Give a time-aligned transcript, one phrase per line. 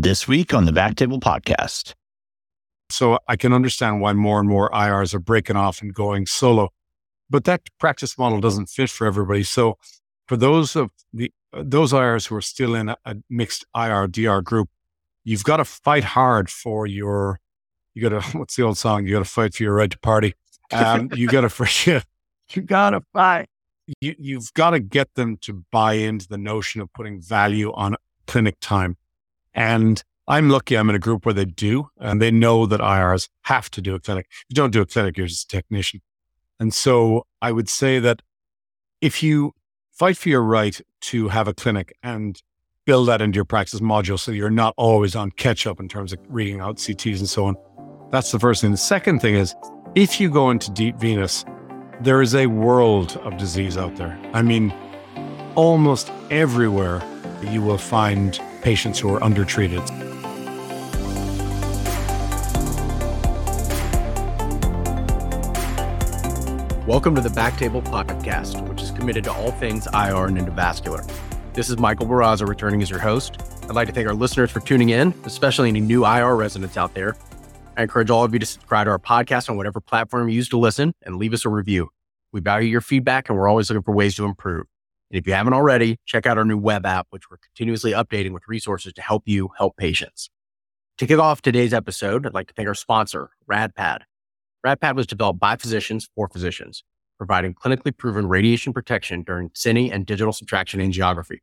[0.00, 1.94] This week on the Backtable Podcast.
[2.88, 6.68] So I can understand why more and more IRs are breaking off and going solo,
[7.28, 9.42] but that practice model doesn't fit for everybody.
[9.42, 9.76] So
[10.28, 14.40] for those of the those IRs who are still in a, a mixed IR DR
[14.40, 14.68] group,
[15.24, 17.40] you've got to fight hard for your.
[17.94, 19.04] You got to what's the old song?
[19.04, 20.34] You got to fight for your right to party.
[20.72, 22.02] Um, you got to for you,
[22.52, 23.48] you got to fight.
[24.00, 27.96] You, you've got to get them to buy into the notion of putting value on
[28.28, 28.96] clinic time
[29.58, 33.28] and I'm lucky I'm in a group where they do, and they know that IRs
[33.42, 34.26] have to do a clinic.
[34.30, 36.00] If you don't do a clinic, you're just a technician.
[36.60, 38.22] And so I would say that
[39.00, 39.52] if you
[39.90, 42.40] fight for your right to have a clinic and
[42.84, 46.12] build that into your practice module so you're not always on catch up in terms
[46.12, 47.56] of reading out CTs and so on,
[48.12, 48.70] that's the first thing.
[48.70, 49.56] The second thing is
[49.96, 51.44] if you go into deep venous,
[52.00, 54.16] there is a world of disease out there.
[54.32, 54.72] I mean,
[55.56, 57.02] almost everywhere
[57.50, 59.82] you will find patients who are undertreated.
[66.86, 71.06] Welcome to the Backtable Podcast, which is committed to all things IR and endovascular.
[71.52, 73.42] This is Michael Barraza returning as your host.
[73.64, 76.94] I'd like to thank our listeners for tuning in, especially any new IR residents out
[76.94, 77.14] there.
[77.76, 80.48] I encourage all of you to subscribe to our podcast on whatever platform you use
[80.48, 81.90] to listen and leave us a review.
[82.32, 84.66] We value your feedback and we're always looking for ways to improve.
[85.10, 88.32] And if you haven't already, check out our new web app, which we're continuously updating
[88.32, 90.28] with resources to help you help patients.
[90.98, 94.00] To kick off today's episode, I'd like to thank our sponsor, RadPad.
[94.66, 96.82] RadPad was developed by physicians for physicians,
[97.16, 101.38] providing clinically proven radiation protection during cine and digital subtraction angiography.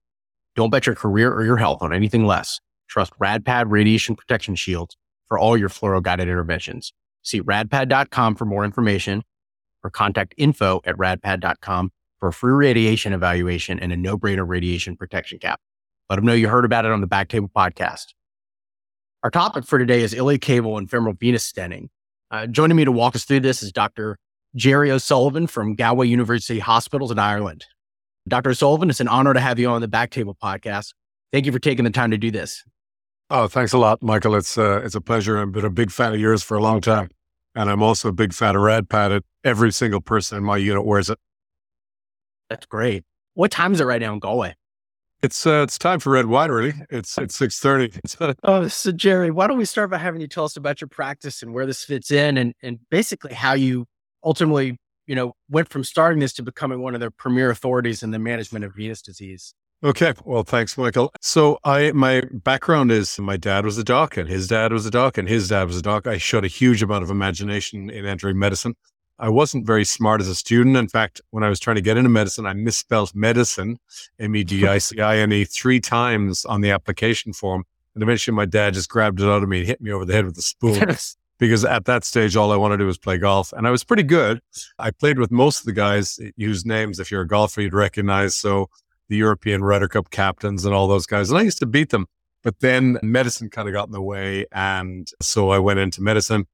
[0.56, 2.60] Don't bet your career or your health on anything less.
[2.88, 4.96] Trust RadPad radiation protection shields
[5.28, 6.94] for all your fluoro guided interventions.
[7.24, 9.24] See radpad.com for more information
[9.84, 14.96] or contact info at radpad.com for a free radiation evaluation and a no brainer radiation
[14.96, 15.60] protection cap.
[16.10, 18.14] Let them know you heard about it on the Back Table podcast.
[19.24, 21.88] Our topic for today is iliocaval and femoral venous stenting.
[22.30, 24.18] Uh, joining me to walk us through this is Dr.
[24.56, 27.66] Jerry O'Sullivan from Galway University Hospitals in Ireland.
[28.28, 28.52] Dr.
[28.52, 30.94] O'Sullivan, it's an honor to have you on the Back Table podcast.
[31.32, 32.64] Thank you for taking the time to do this.
[33.30, 34.36] Oh, thanks a lot, Michael.
[34.36, 35.40] It's uh, it's a pleasure.
[35.40, 37.10] I've been a big fan of yours for a long time,
[37.56, 39.22] and I'm also a big fan of RadPad.
[39.44, 41.18] Every single person in my unit wears it.
[42.50, 43.04] That's great.
[43.34, 44.56] What time is it right now in Galway?
[45.22, 46.52] It's uh, it's time for red wine.
[46.52, 47.92] Really, it's it's six thirty.
[48.44, 51.42] oh, so Jerry, why don't we start by having you tell us about your practice
[51.42, 53.86] and where this fits in, and and basically how you
[54.24, 58.12] ultimately, you know, went from starting this to becoming one of the premier authorities in
[58.12, 59.54] the management of venous disease.
[59.84, 61.12] Okay, well, thanks, Michael.
[61.22, 64.92] So, I my background is my dad was a doc, and his dad was a
[64.92, 66.08] doc, and his dad was a doc.
[66.08, 68.76] I showed a huge amount of imagination in entering medicine.
[69.18, 70.76] I wasn't very smart as a student.
[70.76, 73.80] In fact, when I was trying to get into medicine, I misspelled medicine,
[74.20, 77.64] M E D I C I N E, three times on the application form.
[77.94, 80.14] And eventually my dad just grabbed it out of me and hit me over the
[80.14, 80.96] head with a spoon.
[81.40, 83.54] because at that stage, all I wanted to do was play golf.
[83.54, 84.42] And I was pretty good.
[84.80, 88.36] I played with most of the guys whose names, if you're a golfer, you'd recognize.
[88.36, 88.70] So
[89.08, 91.30] the European Ryder Cup captains and all those guys.
[91.30, 92.08] And I used to beat them.
[92.44, 94.46] But then medicine kind of got in the way.
[94.52, 96.46] And so I went into medicine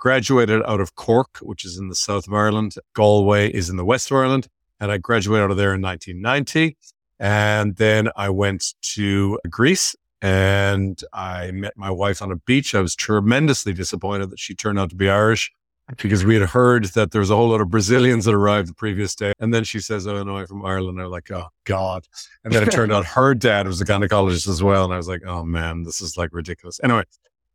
[0.00, 2.74] graduated out of Cork, which is in the south of Ireland.
[2.94, 4.48] Galway is in the west of Ireland.
[4.80, 6.76] And I graduated out of there in 1990.
[7.20, 12.74] And then I went to Greece and I met my wife on a beach.
[12.74, 15.52] I was tremendously disappointed that she turned out to be Irish
[15.98, 18.74] because we had heard that there was a whole lot of Brazilians that arrived the
[18.74, 19.32] previous day.
[19.38, 21.00] And then she says, Oh, no, I'm from Ireland.
[21.00, 22.06] I'm like, Oh, God.
[22.42, 24.84] And then it turned out her dad was a gynecologist as well.
[24.84, 26.80] And I was like, Oh, man, this is like ridiculous.
[26.82, 27.04] Anyway,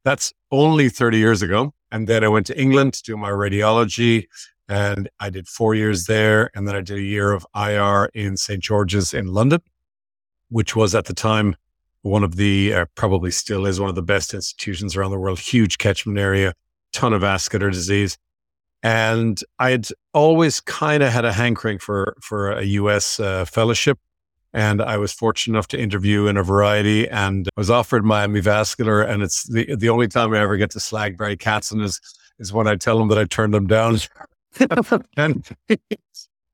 [0.04, 1.74] that's only 30 years ago.
[1.96, 4.26] And then I went to England to do my radiology
[4.68, 6.52] and I did four years there.
[6.54, 8.62] And then I did a year of IR in St.
[8.62, 9.62] George's in London,
[10.50, 11.56] which was at the time
[12.02, 15.40] one of the, uh, probably still is one of the best institutions around the world,
[15.40, 16.54] huge catchment area,
[16.92, 18.18] ton of vascular disease.
[18.84, 24.00] And I'd always kind of had a hankering for, for a US uh, fellowship.
[24.56, 28.40] And I was fortunate enough to interview in a variety and I was offered Miami
[28.40, 29.02] Vascular.
[29.02, 32.00] And it's the, the only time I ever get to slag Barry Katzen is,
[32.40, 33.98] is when I tell him that I turned him down.
[35.18, 35.46] and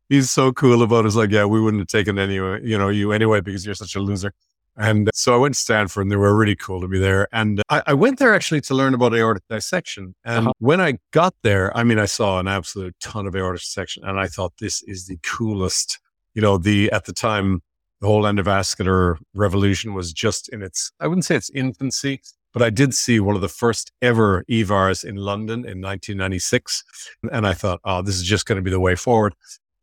[0.09, 1.09] he's so cool about it.
[1.09, 3.95] It's like, yeah, we wouldn't have taken any, you know, you anyway, because you're such
[3.95, 4.33] a loser.
[4.75, 7.27] And so I went to Stanford and they were really cool to be there.
[7.31, 10.15] And I, I went there actually to learn about aortic dissection.
[10.25, 10.53] And uh-huh.
[10.57, 14.19] when I got there, I mean, I saw an absolute ton of aortic dissection and
[14.19, 15.99] I thought this is the coolest,
[16.33, 17.61] you know, the, at the time,
[18.01, 22.21] the whole endovascular revolution was just in its, I wouldn't say its infancy,
[22.51, 26.83] but I did see one of the first ever EVARs in London in 1996.
[27.31, 29.35] And I thought, oh, this is just going to be the way forward.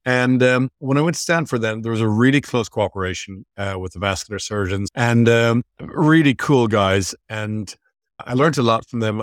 [0.05, 3.77] And um, when I went to Stanford, then there was a really close cooperation uh,
[3.79, 7.15] with the vascular surgeons and um, really cool guys.
[7.29, 7.73] And
[8.19, 9.23] I learned a lot from them.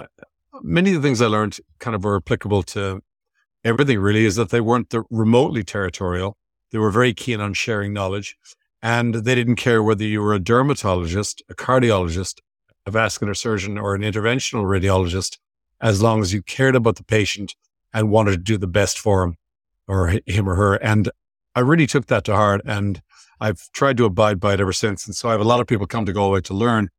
[0.61, 3.01] Many of the things I learned kind of were applicable to
[3.63, 3.99] everything.
[3.99, 6.37] Really, is that they weren't the remotely territorial.
[6.71, 8.37] They were very keen on sharing knowledge,
[8.85, 12.39] and they didn't care whether you were a dermatologist, a cardiologist,
[12.85, 15.39] a vascular surgeon, or an interventional radiologist,
[15.81, 17.55] as long as you cared about the patient
[17.95, 19.37] and wanted to do the best for him
[19.87, 20.75] or him or her.
[20.75, 21.09] And
[21.55, 23.01] I really took that to heart and
[23.39, 25.07] I've tried to abide by it ever since.
[25.07, 26.89] And so I have a lot of people come to Galway to learn.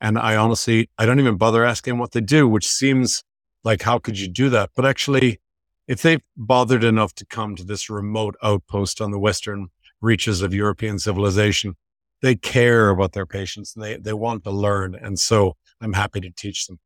[0.00, 3.22] And I honestly, I don't even bother asking what they do, which seems
[3.64, 4.70] like, how could you do that?
[4.74, 5.40] But actually,
[5.86, 9.68] if they've bothered enough to come to this remote outpost on the Western
[10.04, 11.74] reaches of European civilization,
[12.22, 14.94] they care about their patients and they, they want to learn.
[14.94, 16.78] And so I'm happy to teach them.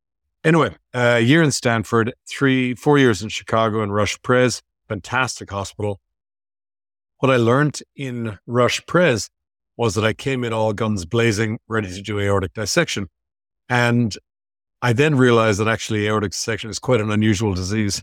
[0.45, 6.01] Anyway, a year in Stanford, three, four years in Chicago and Rush Prez fantastic hospital.
[7.19, 9.29] What I learned in Rush Prez
[9.77, 13.09] was that I came in all guns blazing, ready to do aortic dissection.
[13.69, 14.17] And
[14.83, 18.03] I then realized that actually aortic dissection is quite an unusual disease.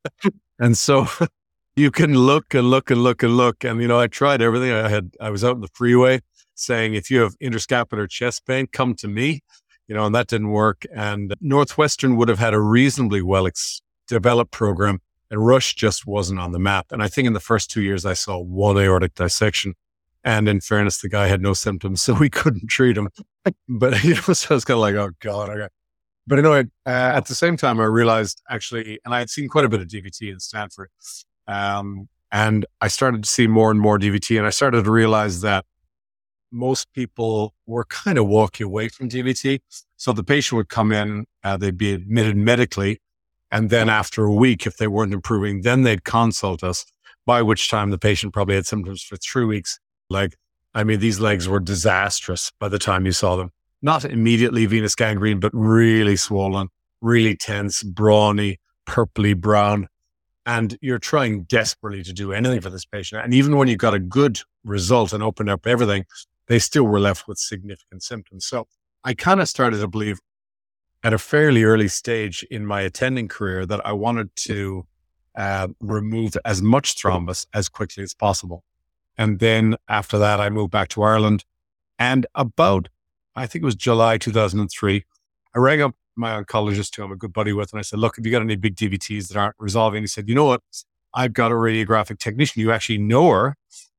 [0.58, 1.06] and so
[1.76, 3.64] you can look and look and look and look.
[3.64, 4.72] And, you know, I tried everything.
[4.72, 6.20] I had, I was out in the freeway
[6.54, 9.42] saying, if you have interscapular chest pain, come to me,
[9.88, 10.84] you know, and that didn't work.
[10.94, 15.00] And Northwestern would have had a reasonably well ex- developed program
[15.32, 16.92] and Rush just wasn't on the map.
[16.92, 19.74] And I think in the first two years, I saw one aortic dissection.
[20.22, 23.08] And in fairness, the guy had no symptoms, so we couldn't treat him.
[23.66, 25.68] But, you know, so I was kind of like, oh God, okay.
[26.26, 29.64] But anyway, uh, at the same time, I realized actually, and I had seen quite
[29.64, 30.90] a bit of DVT in Stanford.
[31.52, 34.38] Um, and I started to see more and more DVT.
[34.38, 35.64] And I started to realize that
[36.50, 39.60] most people were kind of walking away from DVT.
[39.96, 43.00] So the patient would come in, uh, they'd be admitted medically,
[43.52, 46.86] and then after a week, if they weren't improving, then they'd consult us,
[47.26, 49.78] by which time the patient probably had symptoms for three weeks.
[50.08, 50.36] Like,
[50.74, 53.50] I mean, these legs were disastrous by the time you saw them.
[53.82, 56.68] Not immediately venous gangrene, but really swollen,
[57.02, 59.88] really tense, brawny, purpley brown.
[60.44, 63.24] And you're trying desperately to do anything for this patient.
[63.24, 66.04] And even when you got a good result and opened up everything,
[66.48, 68.46] they still were left with significant symptoms.
[68.46, 68.66] So
[69.04, 70.18] I kind of started to believe
[71.04, 74.86] at a fairly early stage in my attending career that I wanted to
[75.36, 78.64] uh, remove as much thrombus as quickly as possible.
[79.16, 81.44] And then after that, I moved back to Ireland.
[81.98, 82.88] And about,
[83.34, 85.04] I think it was July 2003,
[85.54, 88.16] I rang up my oncologist, who I'm a good buddy with, and I said, Look,
[88.16, 90.02] have you got any big DVTs that aren't resolving?
[90.02, 90.60] He said, You know what?
[91.14, 92.60] I've got a radiographic technician.
[92.60, 93.56] You actually know her,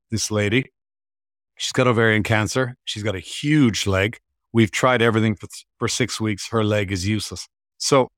[0.10, 0.72] this lady.
[1.58, 2.76] She's got ovarian cancer.
[2.86, 4.20] She's got a huge leg.
[4.52, 6.50] We've tried everything for, for six weeks.
[6.50, 7.48] Her leg is useless.
[7.78, 8.10] So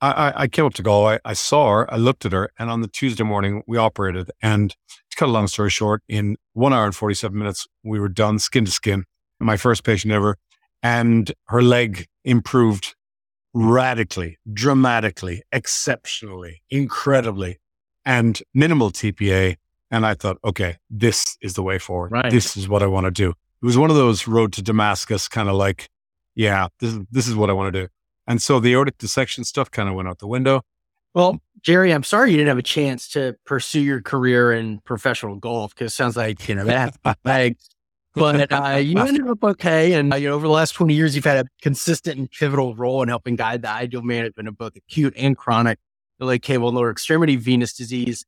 [0.00, 1.18] I, I, came up to Galway.
[1.24, 1.92] I saw her.
[1.92, 2.50] I looked at her.
[2.58, 4.30] And on the Tuesday morning, we operated.
[4.42, 8.08] And to cut a long story short, in one hour and 47 minutes, we were
[8.08, 9.04] done skin to skin.
[9.40, 10.36] My first patient ever.
[10.82, 12.94] And her leg improved
[13.58, 17.58] radically, dramatically, exceptionally, incredibly,
[18.04, 19.56] and minimal TPA.
[19.90, 22.12] And I thought, okay, this is the way forward.
[22.12, 22.30] Right.
[22.30, 25.28] This is what I want to do it was one of those road to Damascus
[25.28, 25.88] kind of like,
[26.34, 27.88] yeah, this is, this is what I want to do.
[28.26, 30.62] And so the aortic dissection stuff kind of went out the window.
[31.14, 35.36] Well, Jerry, I'm sorry you didn't have a chance to pursue your career in professional
[35.36, 37.56] golf because it sounds like, you know, that like,
[38.16, 39.92] but uh, you ended up okay.
[39.92, 42.74] And uh, you know, over the last 20 years, you've had a consistent and pivotal
[42.74, 45.78] role in helping guide the ideal management of both acute and chronic
[46.20, 48.24] iliocaval and lower extremity venous disease.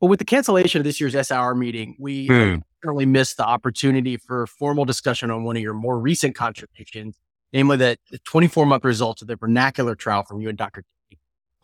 [0.00, 4.16] But with the cancellation of this year's SIR meeting, we hmm currently missed the opportunity
[4.16, 7.16] for formal discussion on one of your more recent contributions,
[7.52, 10.84] namely that the 24 month results of the vernacular trial from you and Dr.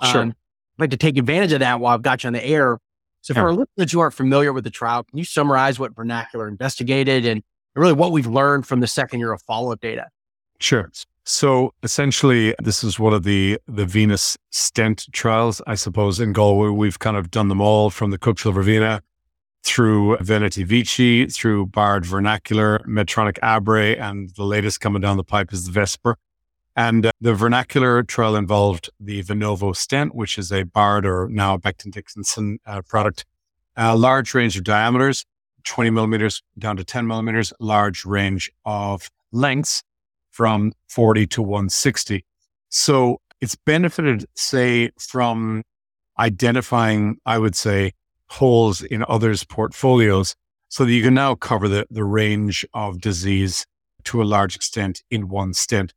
[0.03, 0.23] Sure.
[0.23, 0.35] Um,
[0.79, 2.79] I'd like to take advantage of that while I've got you on the air.
[3.21, 6.49] So, for our listeners who aren't familiar with the trial, can you summarize what vernacular
[6.49, 10.09] investigated and really what we've learned from the second year of follow up data?
[10.59, 10.91] Sure.
[11.25, 16.19] So essentially, this is one of the the venous stent trials, I suppose.
[16.19, 19.03] In Galway, we've kind of done them all from the Zilver Vena
[19.63, 25.53] through Veniti Vici, through Bard Vernacular, Medtronic Abre, and the latest coming down the pipe
[25.53, 26.17] is the Vesper.
[26.75, 31.57] And uh, the vernacular trial involved the Venovo stent, which is a Bard or now
[31.59, 33.25] Becton Dickinson uh, product,
[33.77, 35.25] a large range of diameters,
[35.65, 39.83] 20 millimeters down to 10 millimeters, large range of lengths
[40.31, 42.25] from 40 to 160.
[42.69, 45.63] So it's benefited, say, from
[46.19, 47.93] identifying, I would say,
[48.29, 50.35] holes in others' portfolios
[50.69, 53.67] so that you can now cover the, the range of disease
[54.05, 55.93] to a large extent in one stent.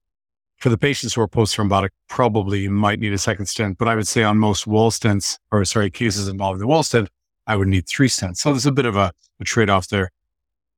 [0.57, 3.95] For the patients who are post thrombotic, probably might need a second stent, but I
[3.95, 7.09] would say on most wall stents, or sorry, cases involving the wall stent,
[7.47, 8.41] I would need three cents.
[8.41, 10.11] So there's a bit of a, a trade off there.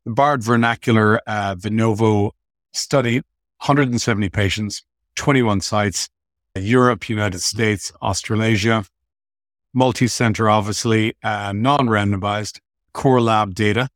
[0.05, 2.31] The Bard vernacular uh, Venovo
[2.73, 3.17] study,
[3.59, 4.83] 170 patients,
[5.15, 6.09] 21 sites,
[6.55, 8.85] Europe, United States, Australasia,
[9.73, 12.59] multi center, obviously, uh, non randomized
[12.93, 13.89] core lab data.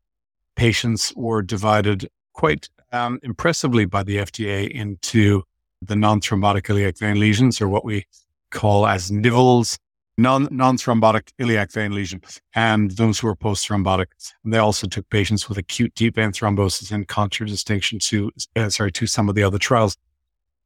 [0.56, 5.44] Patients were divided quite um, impressively by the FDA into
[5.82, 8.06] the non thrombotic iliac vein lesions, or what we
[8.52, 9.78] call as NIVLs,
[10.18, 12.22] non non-thrombotic iliac vein lesion,
[12.54, 14.08] and those who are post-thrombotic.
[14.44, 18.92] And they also took patients with acute deep vein thrombosis in contradistinction to uh, sorry
[18.94, 19.98] to some of the other trials.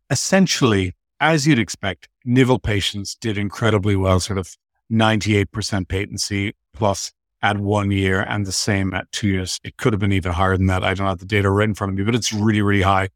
[0.10, 4.56] Essentially, as you'd expect, NIVL patients did incredibly well, sort of
[4.92, 7.12] 98% patency plus
[7.42, 9.60] at one year and the same at two years.
[9.64, 10.84] It could have been even higher than that.
[10.84, 13.10] I don't have the data right in front of me, but it's really, really high.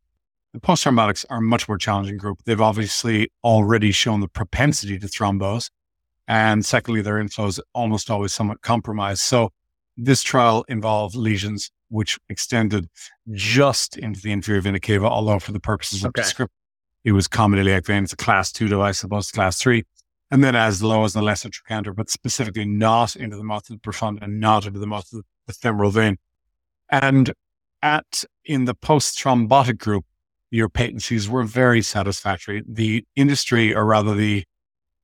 [0.53, 2.39] The post-thrombotics are a much more challenging group.
[2.45, 5.69] They've obviously already shown the propensity to thrombose.
[6.29, 9.21] And secondly, their inflow is almost always somewhat compromised.
[9.21, 9.49] So
[9.97, 12.87] this trial involved lesions which extended
[13.33, 16.21] just into the inferior vena cava, although for the purposes of okay.
[16.21, 16.53] description,
[17.03, 18.03] it was common iliac vein.
[18.03, 19.85] It's a class two device, opposed to class three.
[20.29, 23.81] And then as low as the lesser trochanter, but specifically not into the mouth of
[23.81, 26.17] the profunda and not into the mouth of the femoral vein.
[26.91, 27.33] And
[27.81, 30.05] at in the post thrombotic group,
[30.51, 32.61] your patencies were very satisfactory.
[32.67, 34.43] The industry, or rather the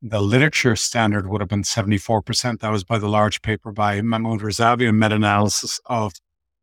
[0.08, 2.60] the literature standard would have been 74%.
[2.60, 6.14] That was by the large paper by Mahmoud Razavi, a meta-analysis of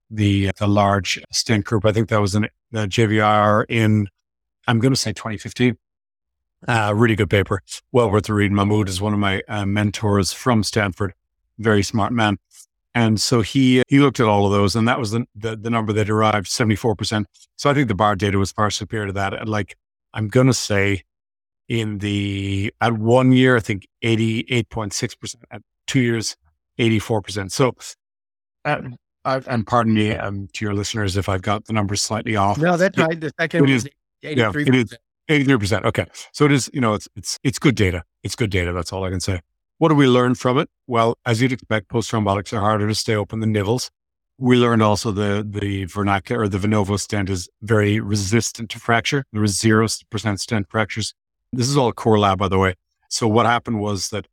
[0.09, 1.85] the the large stent group.
[1.85, 4.07] I think that was in the JVR in,
[4.69, 5.77] I'm going to say 2015.
[6.69, 7.63] Uh, really good paper.
[7.91, 8.53] Well worth the read.
[8.53, 11.13] Mahmoud is one of my uh, mentors from Stanford.
[11.59, 12.37] Very smart man.
[12.95, 15.71] And so he he looked at all of those, and that was the, the, the
[15.71, 17.25] number that derived, 74%.
[17.57, 19.35] So I think the Bard data was far superior to that.
[19.35, 19.77] And like,
[20.15, 21.03] I'm going to say
[21.69, 26.37] in the, at one year, I think 88.6%, at two years,
[26.79, 27.51] 84%.
[27.51, 27.75] So,
[28.65, 32.59] uh, and pardon me um, to your listeners if I've got the numbers slightly off.
[32.59, 33.21] No, that's right.
[33.21, 33.85] The second it is,
[34.25, 34.37] 83%.
[34.37, 34.97] Yeah, it is
[35.29, 35.85] 83%.
[35.85, 36.07] Okay.
[36.33, 38.05] So it is, you know, it's, it's, it's good data.
[38.23, 38.73] It's good data.
[38.73, 39.41] That's all I can say.
[39.79, 40.69] What do we learn from it?
[40.87, 43.91] Well, as you'd expect, post thrombotics are harder to stay open than NIVLs.
[44.39, 49.25] We learned also the the vernacular or the Venovo stent is very resistant to fracture.
[49.33, 51.15] There was zero percent stent fractures
[51.53, 52.75] this is all core lab, by the way.
[53.09, 54.27] So what happened was that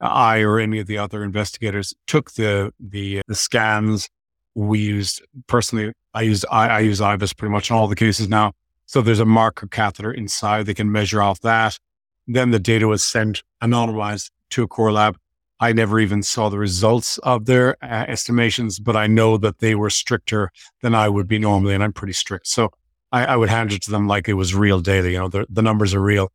[0.00, 4.08] I or any of the other investigators took the the, the scans.
[4.54, 5.92] We used personally.
[6.14, 8.52] I used I, I use IVUS pretty much in all the cases now.
[8.86, 10.66] So there's a marker catheter inside.
[10.66, 11.78] They can measure off that.
[12.26, 15.16] Then the data was sent anonymized to a core lab.
[15.58, 19.74] I never even saw the results of their uh, estimations, but I know that they
[19.74, 20.50] were stricter
[20.82, 22.46] than I would be normally, and I'm pretty strict.
[22.46, 22.70] So
[23.10, 25.10] I, I would hand it to them like it was real data.
[25.10, 26.30] You know, the, the numbers are real.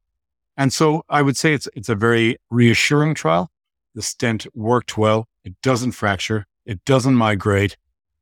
[0.57, 3.49] And so I would say it's, it's a very reassuring trial.
[3.95, 5.27] The stent worked well.
[5.43, 6.45] It doesn't fracture.
[6.65, 7.77] It doesn't migrate.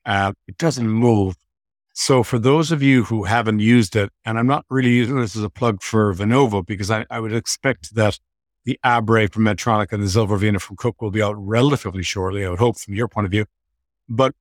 [0.06, 1.36] Uh, it doesn't move.
[1.94, 5.36] So for those of you who haven't used it, and I'm not really using this
[5.36, 8.20] as a plug for Venovo because I, I would expect that
[8.64, 12.46] the Abre from Medtronic and the Zilver from Cook will be out relatively shortly.
[12.46, 13.46] I would hope from your point of view,
[14.08, 14.34] but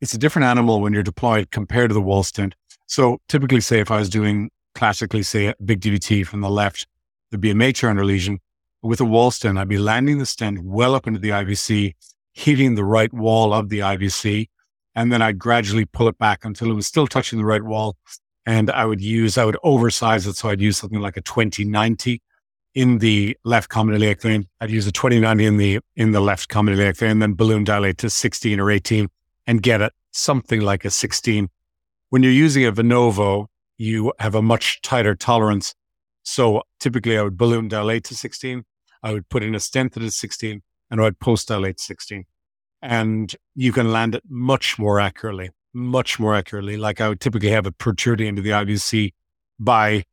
[0.00, 2.54] it's a different animal when you're deployed compared to the wall stent.
[2.86, 6.86] So typically say if I was doing classically say a big DVT from the left,
[7.30, 8.40] there'd be a May-Thurner lesion.
[8.82, 11.94] With a wall stent, I'd be landing the stent well up into the IVC,
[12.32, 14.48] hitting the right wall of the IVC,
[14.94, 17.96] and then I'd gradually pull it back until it was still touching the right wall.
[18.46, 20.36] And I would use, I would oversize it.
[20.36, 22.22] So I'd use something like a 2090
[22.74, 24.48] in the left common iliac vein.
[24.60, 27.98] I'd use a 2090 in the, in the left common iliac vein, then balloon dilate
[27.98, 29.08] to 16 or 18
[29.46, 31.48] and get it something like a 16.
[32.08, 33.46] When you're using a Venovo,
[33.76, 35.74] you have a much tighter tolerance
[36.30, 38.64] so typically I would balloon dilate to 16.
[39.02, 42.24] I would put in a stent that is 16 and I would post dilate 16.
[42.80, 46.76] And you can land it much more accurately, much more accurately.
[46.76, 49.12] Like I would typically have it protruding into the IVC
[49.58, 50.04] by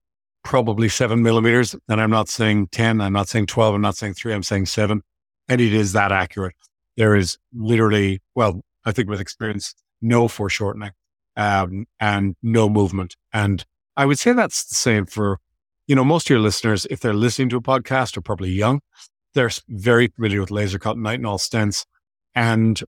[0.43, 1.75] probably seven millimeters.
[1.87, 4.65] And I'm not saying 10, I'm not saying 12, I'm not saying three, I'm saying
[4.65, 5.03] seven.
[5.47, 6.55] And it is that accurate.
[6.95, 10.93] There is literally, well, I think with experience, no foreshortening
[11.35, 13.15] um, and no movement.
[13.31, 13.63] And
[13.95, 15.39] I would say that's the same for
[15.87, 18.81] you know, most of your listeners, if they're listening to a podcast, are probably young.
[19.33, 21.85] They're very familiar with laser cut nitinol stents.
[22.35, 22.81] And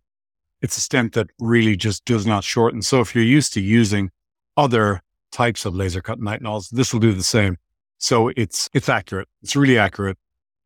[0.62, 2.82] it's a stent that really just does not shorten.
[2.82, 4.12] So if you're used to using
[4.58, 5.02] other
[5.32, 7.56] types of laser cut nitinols, this will do the same.
[7.98, 9.30] So it's, it's accurate.
[9.42, 10.18] It's really accurate.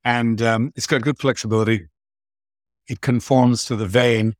[0.03, 1.87] And um, it's got good flexibility.
[2.87, 4.33] It conforms to the vein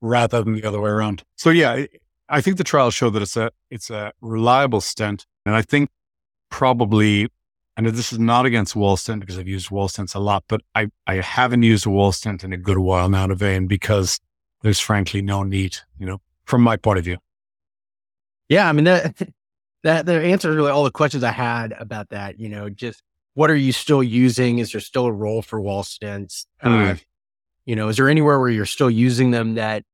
[0.00, 1.24] rather than the other way around.
[1.36, 1.86] So yeah,
[2.28, 5.26] I think the trials show that it's a, it's a reliable stent.
[5.44, 5.90] And I think
[6.50, 7.28] probably
[7.86, 10.60] and this is not against wall stent because I've used wall stents a lot, but
[10.74, 14.20] I, I haven't used a wall stent in a good while now to vein because
[14.62, 17.16] there's frankly no need, you know, from my point of view.
[18.50, 18.68] Yeah.
[18.68, 19.16] I mean, that,
[19.82, 23.50] that, that answers really all the questions I had about that, you know, just what
[23.50, 24.58] are you still using?
[24.58, 26.44] Is there still a role for wall stents?
[26.62, 26.92] Mm.
[26.92, 26.96] Uh,
[27.64, 29.84] you know, is there anywhere where you're still using them that,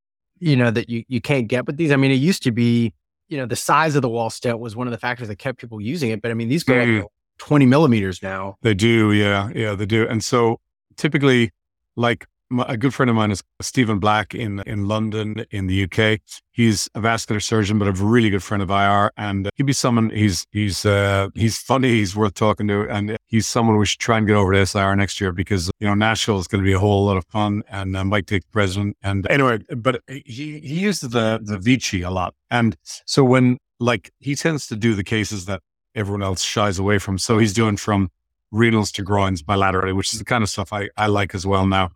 [0.41, 1.93] you know, that you, you can't get with these?
[1.93, 2.95] I mean, it used to be,
[3.29, 5.61] you know, the size of the wall stent was one of the factors that kept
[5.61, 6.21] people using it.
[6.21, 7.05] But I mean, these go mm.
[7.39, 8.57] 20 millimeters now.
[8.63, 9.13] They do.
[9.13, 9.51] Yeah.
[9.55, 10.07] Yeah, they do.
[10.09, 10.61] And so
[10.97, 11.51] typically,
[11.97, 15.85] like my, a good friend of mine is Stephen Black in in London in the
[15.85, 16.21] UK.
[16.53, 20.11] He's a vascular surgeon, but a really good friend of IR, and he'd be someone.
[20.11, 21.91] He's he's uh, he's funny.
[21.91, 24.95] He's worth talking to, and he's someone we should try and get over to SIR
[24.97, 27.63] next year because you know Nashville is going to be a whole lot of fun,
[27.69, 28.97] and uh, Mike take the president.
[29.03, 32.77] And anyway, but he he uses the the Vici a lot, and
[33.07, 35.63] so when like he tends to do the cases that
[35.97, 37.19] everyone else shies away from.
[37.19, 38.11] So he's doing from
[38.53, 41.67] renals to groins bilaterally, which is the kind of stuff I, I like as well
[41.67, 41.91] now.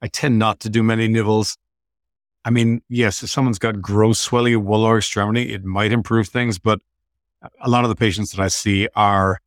[0.00, 1.56] I tend not to do many NIVLs.
[2.44, 6.60] I mean, yes, if someone's got gross swelling of volar extremity, it might improve things,
[6.60, 6.80] but
[7.60, 9.40] a lot of the patients that I see are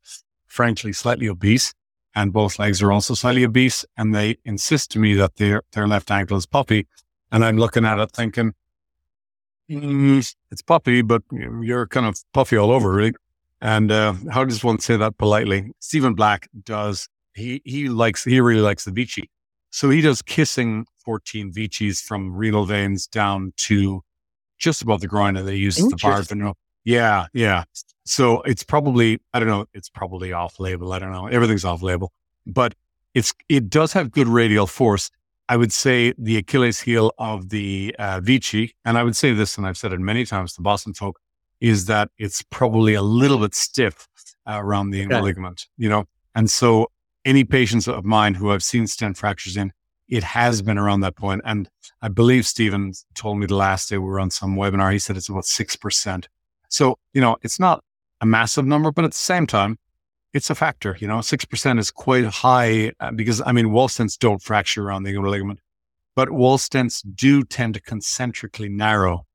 [0.48, 1.74] frankly slightly obese
[2.16, 3.86] and both legs are also slightly obese.
[3.96, 6.88] And they insist to me that their, their left ankle is puppy.
[7.32, 8.54] And I'm looking at it thinking,
[9.70, 13.14] mm, it's puppy, but you're kind of puffy all over, really.
[13.62, 15.72] And uh, how does one say that politely?
[15.80, 17.08] Stephen Black does.
[17.34, 19.30] He he likes he really likes the Vici,
[19.70, 24.02] so he does kissing 14 Vicis from renal veins down to
[24.58, 26.24] just above the groin, and they use the bar.
[26.86, 27.64] Yeah, yeah.
[28.06, 29.66] So it's probably I don't know.
[29.74, 30.94] It's probably off label.
[30.94, 31.28] I don't know.
[31.28, 32.12] Everything's off label,
[32.48, 32.76] but
[33.14, 35.12] it's it does have good radial force.
[35.48, 39.58] I would say the Achilles heel of the uh, Vici, and I would say this,
[39.58, 41.20] and I've said it many times to Boston folk,
[41.62, 44.08] is that it's probably a little bit stiff
[44.48, 45.22] around the okay.
[45.22, 46.06] ligament, you know?
[46.36, 46.88] And so
[47.26, 49.72] any patients of mine who I've seen stent fractures in,
[50.08, 51.42] it has been around that point.
[51.46, 51.70] And
[52.02, 55.18] I believe Stephen told me the last day we were on some webinar, he said
[55.18, 56.26] it's about 6%.
[56.70, 57.84] So, you know, it's not
[58.22, 59.78] a massive number, but at the same time,
[60.34, 64.18] it's a factor, you know, 6% is quite high uh, because I mean, wall stents
[64.18, 65.60] don't fracture around the inguinal ligament,
[66.16, 69.26] but wall stents do tend to concentrically narrow.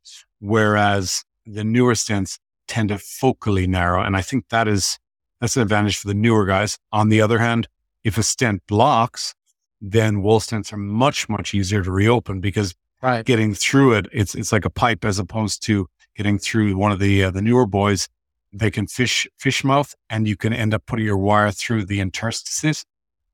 [0.41, 4.03] Whereas the newer stents tend to focally narrow.
[4.03, 4.99] And I think that is,
[5.41, 6.79] that's an advantage for the newer guys.
[6.93, 7.69] On the other hand,
[8.03, 9.35] if a stent blocks,
[9.81, 13.25] then wall stents are much, much easier to reopen because right.
[13.25, 16.99] getting through it, it's, it's like a pipe as opposed to getting through one of
[16.99, 18.09] the, uh, the newer boys.
[18.53, 22.01] They can fish, fish mouth and you can end up putting your wire through the
[22.01, 22.85] interstices.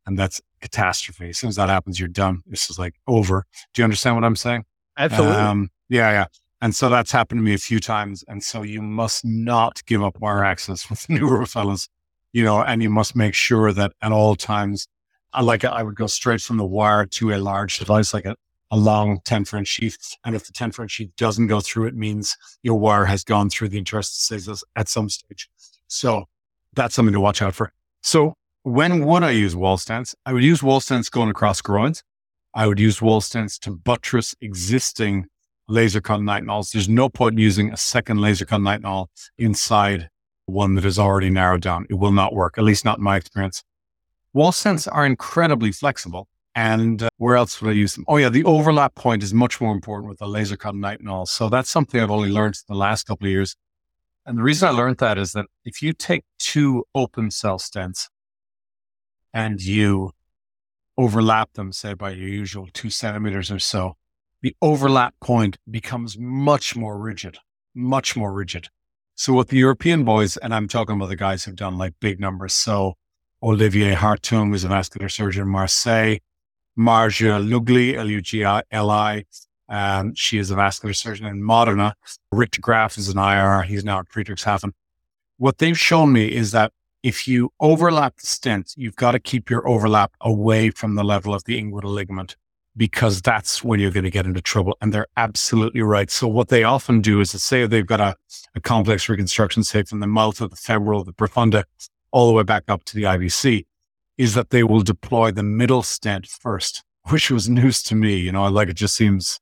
[0.06, 1.28] And that's catastrophe.
[1.28, 2.42] As soon as that happens, you're done.
[2.46, 3.44] This is like over.
[3.74, 4.64] Do you understand what I'm saying?
[4.96, 5.36] Absolutely.
[5.36, 6.24] Um, yeah, yeah.
[6.60, 8.22] And so that's happened to me a few times.
[8.28, 11.88] And so you must not give up wire access with newer fellas,
[12.32, 14.86] you know, and you must make sure that at all times,
[15.32, 18.34] I like I would go straight from the wire to a large device, like a,
[18.72, 20.16] a long 10 French sheath.
[20.24, 23.48] And if the 10 French sheath doesn't go through, it means your wire has gone
[23.48, 25.48] through the interstices at some stage.
[25.86, 26.24] So
[26.74, 27.72] that's something to watch out for.
[28.02, 30.14] So when would I use wall stents?
[30.26, 32.02] I would use wall stents going across groins.
[32.54, 35.26] I would use wall stents to buttress existing
[35.70, 36.72] laser cut nitinols.
[36.72, 39.06] There's no point using a second laser nitinol
[39.38, 40.08] inside
[40.46, 41.86] one that is already narrowed down.
[41.88, 43.62] It will not work, at least not in my experience.
[44.32, 46.28] Wall stents are incredibly flexible.
[46.54, 48.04] And uh, where else would I use them?
[48.08, 51.28] Oh, yeah, the overlap point is much more important with the laser nitinol.
[51.28, 53.54] So that's something I've only learned in the last couple of years.
[54.26, 58.08] And the reason I learned that is that if you take two open cell stents
[59.32, 60.10] and you
[60.98, 63.94] overlap them, say by your usual two centimeters or so,
[64.42, 67.38] the overlap point becomes much more rigid,
[67.74, 68.68] much more rigid.
[69.14, 72.20] So what the European boys, and I'm talking about the guys who've done like big
[72.20, 72.54] numbers.
[72.54, 72.94] So
[73.42, 76.18] Olivier Hartung is a vascular surgeon in Marseille.
[76.78, 79.24] Marzia Lugli, L-U-G-L-I,
[79.70, 81.94] um, she is a vascular surgeon in Modena.
[82.32, 83.62] Rick Graf is an IR.
[83.62, 84.72] He's now at Friedrichshafen.
[85.38, 86.72] What they've shown me is that
[87.02, 91.32] if you overlap the stent, you've got to keep your overlap away from the level
[91.32, 92.36] of the inguinal ligament
[92.76, 94.76] because that's when you're going to get into trouble.
[94.80, 96.10] And they're absolutely right.
[96.10, 98.14] So what they often do is to say they've got a,
[98.54, 101.64] a complex reconstruction, say from the mouth of the femoral, the profunda,
[102.12, 103.66] all the way back up to the IVC,
[104.18, 108.16] is that they will deploy the middle stent first, which was news to me.
[108.16, 109.40] You know, like it just seems,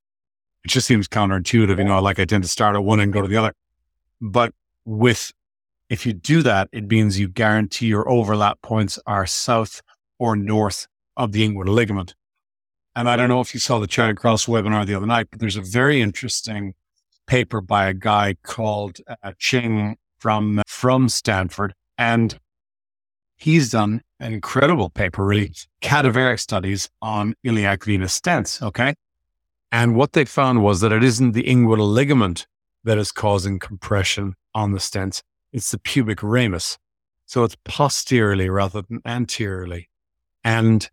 [0.65, 1.79] it just seems counterintuitive.
[1.79, 3.53] You know, like I tend to start at one and go to the other.
[4.21, 5.33] But with,
[5.91, 9.83] if you do that, it means you guarantee your overlap points are south
[10.19, 10.87] or north
[11.17, 12.15] of the inguinal ligament.
[12.99, 15.39] And I don't know if you saw the Charing Cross webinar the other night, but
[15.39, 16.75] there's a very interesting
[17.29, 21.75] paper by a guy called uh, Cheng from, from Stanford.
[21.97, 22.37] And
[23.37, 28.61] he's done an incredible paper, really cadaveric studies on iliac venous stents.
[28.61, 28.95] Okay.
[29.71, 32.49] And what they found was that it isn't the inguinal ligament
[32.83, 35.23] that is causing compression on the stents.
[35.53, 36.79] It's the pubic ramus.
[37.27, 39.89] So it's posteriorly rather than anteriorly.
[40.43, 40.91] And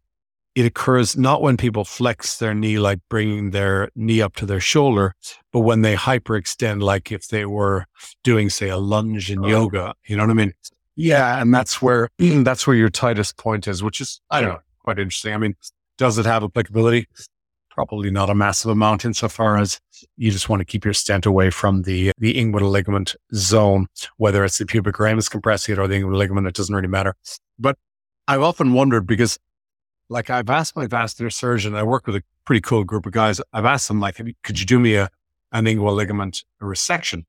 [0.56, 4.62] it occurs not when people flex their knee, like bringing their knee up to their
[4.62, 5.14] shoulder,
[5.52, 7.86] but when they hyperextend, like if they were
[8.24, 9.48] doing, say, a lunge in oh.
[9.48, 9.94] yoga.
[10.06, 10.54] You know what I mean?
[10.96, 14.60] Yeah, and that's where that's where your tightest point is, which is I don't know,
[14.80, 15.34] quite interesting.
[15.34, 15.56] I mean,
[15.98, 17.08] does it have applicability?
[17.70, 19.82] Probably not a massive amount insofar as
[20.16, 24.46] you just want to keep your stent away from the the inguinal ligament zone, whether
[24.46, 27.14] it's the pubic ramus compressing it or the inguinal ligament, it doesn't really matter.
[27.60, 27.78] But
[28.30, 29.38] I've often wondered because
[30.10, 33.42] like I've asked my vascular surgeon, I work with a pretty cool group of guys.
[33.54, 35.10] I've asked them like, could you do me a
[35.52, 37.26] an inguinal ligament resection?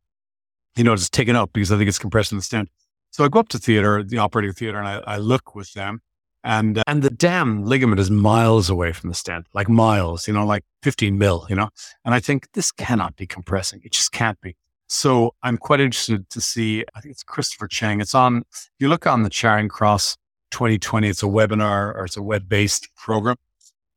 [0.77, 2.69] You know, just take it out because I think it's compressing the stent.
[3.11, 6.03] So I go up to theater, the operating theater, and I, I look with them,
[6.45, 10.35] and uh, and the damn ligament is miles away from the stent, like miles, you
[10.35, 11.71] know, like 15 mil, you know.
[12.05, 13.81] And I think this cannot be compressing.
[13.85, 14.55] It just can't be.
[14.89, 16.85] So I'm quite interested to see.
[16.95, 18.01] I think it's Christopher Cheng.
[18.01, 18.45] It's on.
[18.79, 20.17] You look on the Charing Cross
[20.57, 21.09] 2020.
[21.09, 23.37] It's a webinar or it's a web based program.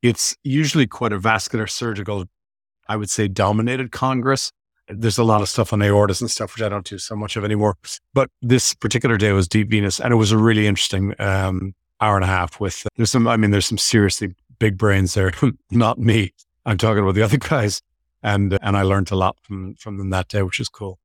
[0.02, 2.26] It's usually quite a vascular surgical,
[2.90, 4.52] I would say, dominated congress.
[4.90, 7.38] There's a lot of stuff on aortas and stuff, which I don't do so much
[7.38, 7.78] of anymore.
[8.14, 12.16] But this particular day was deep venous, and it was a really interesting um, hour
[12.16, 12.60] and a half.
[12.60, 15.32] With uh, there's some, I mean, there's some seriously big brains there.
[15.72, 16.34] Not me.
[16.66, 17.82] I'm talking about the other guys,
[18.22, 21.00] and and I learned a lot from from them that day, which is cool.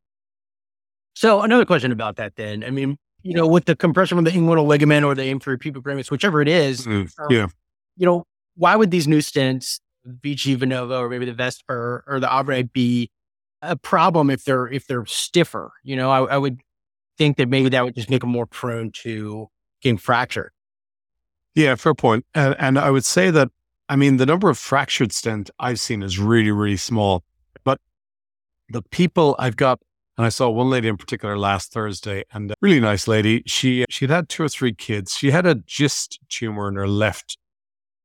[1.15, 2.65] So another question about that, then.
[2.65, 5.85] I mean, you know, with the compression of the inguinal ligament or the inferior pubic
[5.85, 7.49] ramus, whichever it is, mm, um, yeah.
[7.97, 12.27] You know, why would these new stents, Vici Venovo, or maybe the Vesper or the
[12.27, 13.11] Abre be
[13.63, 15.73] a problem if they're if they're stiffer.
[15.83, 16.61] You know, I, I would
[17.17, 19.49] think that maybe that would just make them more prone to
[19.81, 20.53] getting fractured.
[21.55, 22.27] Yeah, fair point.
[22.35, 23.51] And, and I would say that
[23.89, 27.25] I mean the number of fractured stents I've seen is really really small,
[27.65, 27.81] but
[28.69, 29.81] the people I've got.
[30.17, 33.43] And I saw one lady in particular last Thursday, and a really nice lady.
[33.47, 35.17] She uh, she'd had two or three kids.
[35.17, 37.37] She had a GIST tumor in her left,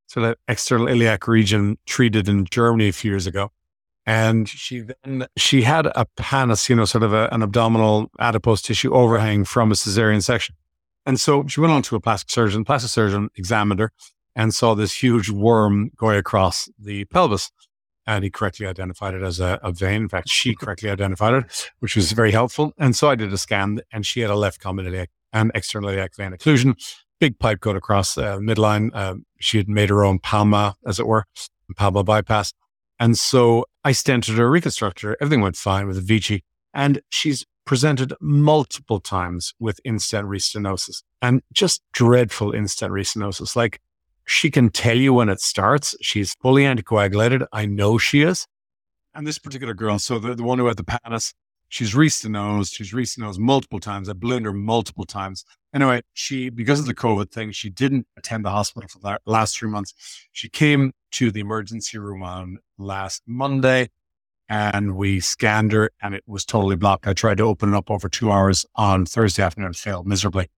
[0.07, 3.51] so that external iliac region treated in Germany a few years ago.
[4.05, 8.63] And she then, she had a pannus, you know, sort of a, an abdominal adipose
[8.63, 10.55] tissue overhang from a cesarean section.
[11.05, 12.65] And so she went on to a plastic surgeon.
[12.65, 13.91] Plastic surgeon examined her
[14.35, 17.51] and saw this huge worm going across the pelvis.
[18.09, 20.01] And he correctly identified it as a, a vein.
[20.01, 22.73] In fact, she correctly identified it, which was very helpful.
[22.79, 25.91] And so I did a scan and she had a left common iliac and external
[25.91, 26.73] iliac vein occlusion,
[27.19, 28.89] big pipe going across the uh, midline.
[28.95, 31.25] Uh, she had made her own palma, as it were,
[31.77, 32.51] palma bypass.
[32.99, 35.17] And so I stented her, reconstructed her.
[35.21, 36.43] Everything went fine with the Vici.
[36.73, 43.55] And she's presented multiple times with in-stent restenosis and just dreadful in-stent restenosis.
[43.55, 43.79] Like
[44.29, 45.95] she can tell you when it starts.
[46.01, 47.47] She's fully anticoagulated.
[47.51, 48.45] I know she is.
[49.15, 51.33] And this particular girl, so the, the one who had the pannus,
[51.67, 52.75] she's restenosed.
[52.75, 54.07] She's restenosed multiple times.
[54.07, 55.45] I ballooned her multiple times.
[55.73, 59.57] Anyway, she, because of the COVID thing, she didn't attend the hospital for the last
[59.57, 59.95] three months.
[60.31, 63.89] She came to the emergency room on last Monday
[64.47, 67.07] and we scanned her and it was totally blocked.
[67.07, 69.71] I tried to open it up over two hours on Thursday afternoon.
[69.71, 70.49] It failed miserably.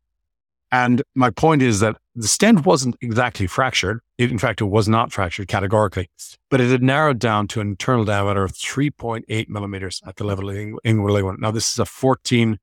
[0.72, 4.00] And my point is that the stent wasn't exactly fractured.
[4.18, 6.10] It, in fact, it was not fractured categorically,
[6.50, 10.50] but it had narrowed down to an internal diameter of 3.8 millimeters at the level
[10.50, 11.42] of the inguinal ligament.
[11.42, 12.58] Now, this is a 14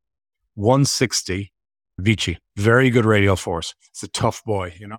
[0.55, 1.53] 160
[1.99, 3.75] Vici, very good radial force.
[3.91, 4.99] It's a tough boy, you know?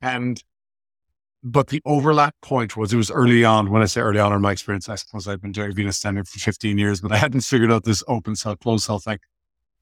[0.00, 0.42] And,
[1.44, 3.70] but the overlap point was it was early on.
[3.70, 6.26] When I say early on in my experience, I suppose I've been doing venous stenting
[6.28, 9.18] for 15 years, but I hadn't figured out this open cell, closed cell thing.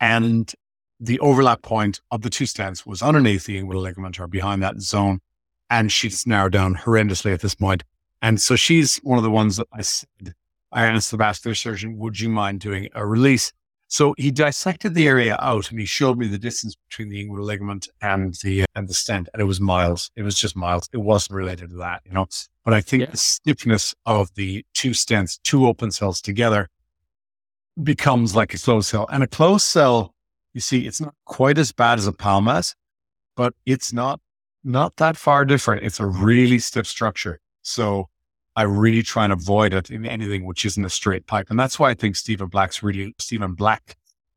[0.01, 0.53] And
[1.01, 4.81] the overlap point of the two stents was underneath the inguinal ligament or behind that
[4.81, 5.21] zone.
[5.71, 7.85] And she's narrowed down horrendously at this point.
[8.23, 10.35] And so she's one of the ones that I said,
[10.73, 13.53] I asked the vascular surgeon, would you mind doing a release?
[13.89, 17.45] So he dissected the area out and he showed me the distance between the inguinal
[17.45, 20.13] ligament and the uh, and the stent, and it was miles.
[20.15, 20.89] It was just miles.
[20.93, 22.29] It wasn't related to that, you know.
[22.65, 23.11] But I think yeah.
[23.11, 26.69] the stiffness of the two stents, two open cells together,
[27.83, 29.09] becomes like a closed cell.
[29.11, 30.15] And a closed cell,
[30.53, 32.75] you see, it's not quite as bad as a Palmaz,
[33.37, 34.21] but it's not
[34.63, 35.85] not that far different.
[35.85, 37.41] It's a really stiff structure.
[37.63, 38.09] So
[38.57, 41.47] I really try and avoid it in anything which isn't a straight pipe.
[41.51, 43.97] And that's why I think Stephen Black's really, Stephen Black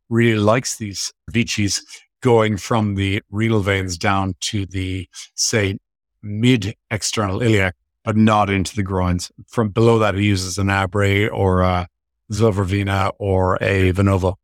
[0.10, 1.82] really likes these Vicis
[2.22, 5.78] going from the renal veins down to the, say,
[6.22, 9.32] mid external iliac, but not into the groins.
[9.48, 11.88] From below that, he uses an Abre or a
[12.32, 14.36] Zilver Vena or a Venovo.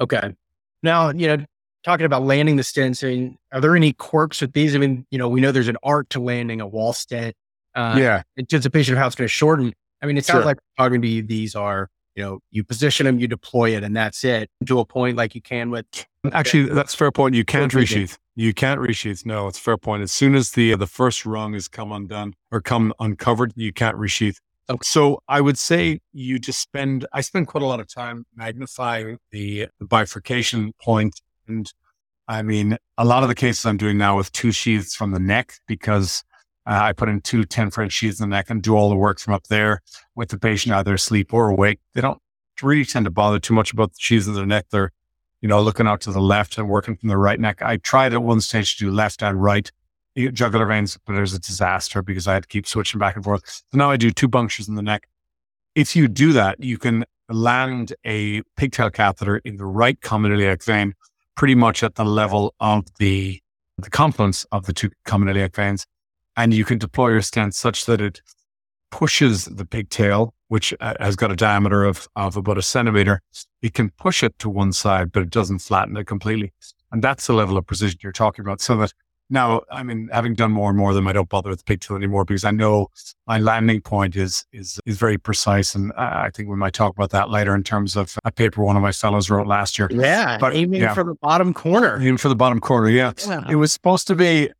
[0.00, 0.34] Okay.
[0.82, 1.44] Now, you know,
[1.84, 4.74] talking about landing the stents, I mean, are there any quirks with these?
[4.74, 7.34] I mean, you know, we know there's an art to landing a wall stent.
[7.74, 8.22] Uh, yeah.
[8.38, 9.72] Anticipation of how it's going to shorten.
[10.02, 10.44] I mean, it sounds Sure.
[10.46, 13.94] like talking to you, these are, you know, you position them, you deploy it, and
[13.94, 15.86] that's it to a point like you can with.
[16.32, 17.34] Actually, that's a fair point.
[17.34, 18.18] You can't What do you resheath.
[18.34, 19.24] You can't resheath.
[19.24, 20.02] No, it's a fair point.
[20.02, 23.96] As soon as the the first rung has come undone or come uncovered, you can't
[23.96, 24.36] resheath.
[24.70, 24.78] Okay.
[24.84, 27.06] So I would say you just spend.
[27.12, 31.70] I spend quite a lot of time magnifying the, the bifurcation point, and
[32.28, 35.18] I mean a lot of the cases I'm doing now with two sheaths from the
[35.18, 36.22] neck because
[36.66, 38.96] uh, I put in two 10 French sheaths in the neck and do all the
[38.96, 39.82] work from up there
[40.14, 41.80] with the patient either asleep or awake.
[41.94, 42.20] They don't
[42.62, 44.66] really tend to bother too much about the sheaths in their neck.
[44.70, 44.92] They're
[45.40, 47.62] you know, looking out to the left and working from the right neck.
[47.62, 49.70] I tried at one stage to do left and right
[50.16, 53.42] jugular veins, but was a disaster because I had to keep switching back and forth.
[53.46, 55.08] So now I do two punctures in the neck.
[55.74, 60.62] If you do that, you can land a pigtail catheter in the right common iliac
[60.62, 60.94] vein,
[61.36, 63.40] pretty much at the level of the,
[63.78, 65.86] the confluence of the two common iliac veins.
[66.36, 68.20] And you can deploy your stent such that it
[68.90, 73.22] pushes the pigtail, which uh, has got a diameter of, of about a centimeter.
[73.62, 76.52] It can push it to one side, but it doesn't flatten it completely.
[76.90, 78.60] And that's the level of precision you're talking about.
[78.60, 78.92] So that
[79.30, 81.64] now, I mean, having done more and more of them, I don't bother with the
[81.64, 82.88] pigtail anymore because I know
[83.26, 85.74] my landing point is is is very precise.
[85.74, 88.76] And I think we might talk about that later in terms of a paper one
[88.76, 89.88] of my fellows wrote last year.
[89.92, 90.94] Yeah, But, aiming yeah.
[90.94, 92.00] for the bottom corner.
[92.02, 93.12] Aim for the bottom corner, yeah.
[93.26, 93.44] Yeah.
[93.48, 94.50] It was supposed to be,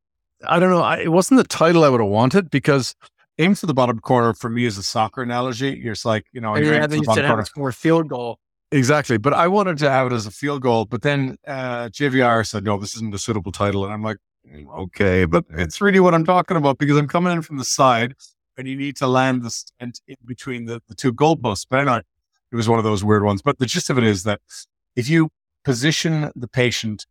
[0.47, 2.95] I don't know, I, it wasn't the title I would have wanted because
[3.39, 5.81] aim for the bottom corner for me is a soccer analogy.
[5.83, 8.39] You're just like, you know, you're yeah, aiming you bottom have score field goal.
[8.73, 9.19] Exactly.
[9.19, 10.85] But I wanted to have it as a field goal.
[10.85, 13.85] But then uh, JVR said, no, this isn't a suitable title.
[13.85, 14.21] And I'm like, "Mm,
[14.79, 18.15] okay, but it's really what I'm talking about because I'm coming in from the side
[18.57, 21.67] and you need to land the stent in between the, the two goalposts.
[21.69, 22.03] But anyway,
[22.53, 23.43] it was one of those weird ones.
[23.43, 24.41] But the gist of it is that
[24.97, 25.31] if you
[25.65, 27.07] position the patient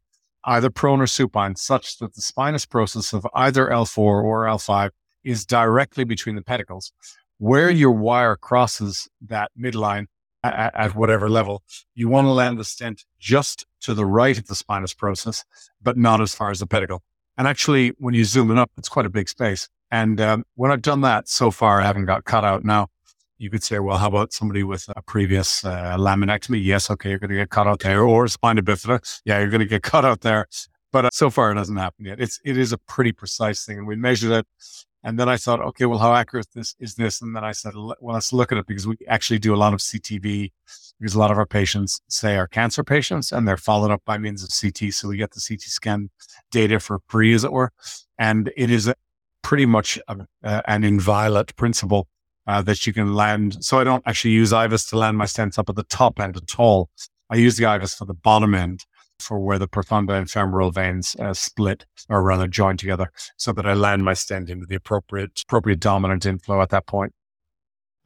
[0.46, 4.92] either prone or supine such that the spinous process of either L4 or L5
[5.24, 6.92] is directly between the pedicles,
[7.38, 10.06] where your wire crosses that midline
[10.44, 14.48] at, at whatever level, you want to land the stent just to the right of
[14.48, 15.44] the spinous process,
[15.82, 17.04] but not as far as the pedicle.
[17.40, 19.70] And actually, when you zoom it up, it's quite a big space.
[19.92, 22.66] And um, when I've done that so far, I haven't got cut out.
[22.66, 22.88] Now,
[23.38, 26.62] you could say, well, how about somebody with a previous uh, laminectomy?
[26.62, 29.22] Yes, okay, you're going to get cut out there, or spina bifida.
[29.24, 30.48] Yeah, you're going to get cut out there.
[30.92, 32.20] But uh, so far, it hasn't happened yet.
[32.20, 34.46] It's it is a pretty precise thing, and we measured it.
[35.02, 37.22] And then I thought, okay, well, how accurate this is this?
[37.22, 39.74] And then I said, well, let's look at it because we actually do a lot
[39.74, 40.52] of CTV
[41.00, 44.18] because a lot of our patients say are cancer patients and they're followed up by
[44.18, 44.94] means of CT.
[44.94, 46.10] So we get the CT scan
[46.52, 47.72] data for free, as it were.
[48.18, 48.96] And it is a,
[49.42, 52.08] pretty much a, uh, an inviolate principle
[52.48, 53.64] uh, that you can land.
[53.64, 56.36] So I don't actually use IVUS to land my stents up at the top end
[56.36, 56.90] at all.
[57.30, 58.86] I use the IVUS for the bottom end
[59.20, 63.66] for where the profunda and femoral veins uh, split or rather join together so that
[63.66, 67.14] I land my stent into the appropriate, appropriate dominant inflow at that point.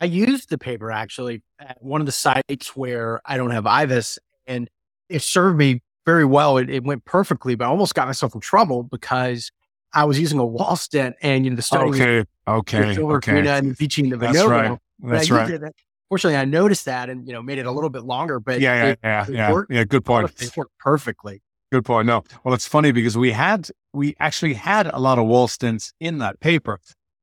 [0.03, 4.17] I used the paper actually at one of the sites where I don't have IVUS,
[4.45, 4.69] and
[5.07, 6.57] it served me very well.
[6.57, 9.49] It, it went perfectly, but I almost got myself in trouble because
[9.93, 12.25] I was using a wall stent, and you know the study Okay.
[12.45, 12.95] Okay.
[12.95, 13.47] silver Okay.
[13.47, 14.77] And teaching the That's right.
[14.99, 15.49] That's right.
[15.49, 15.61] it.
[16.09, 18.75] Fortunately, I noticed that and you know made it a little bit longer, but Yeah.
[18.75, 18.89] Yeah.
[18.89, 19.23] it, Yeah.
[19.23, 19.51] it Yeah.
[19.53, 19.71] worked.
[19.71, 19.85] Yeah.
[19.85, 20.29] Good point.
[20.41, 21.41] it worked perfectly.
[21.71, 22.07] Good point.
[22.07, 22.25] No.
[22.43, 26.17] Well, it's funny because we had, we actually had a lot of wall stents in
[26.17, 26.79] that paper,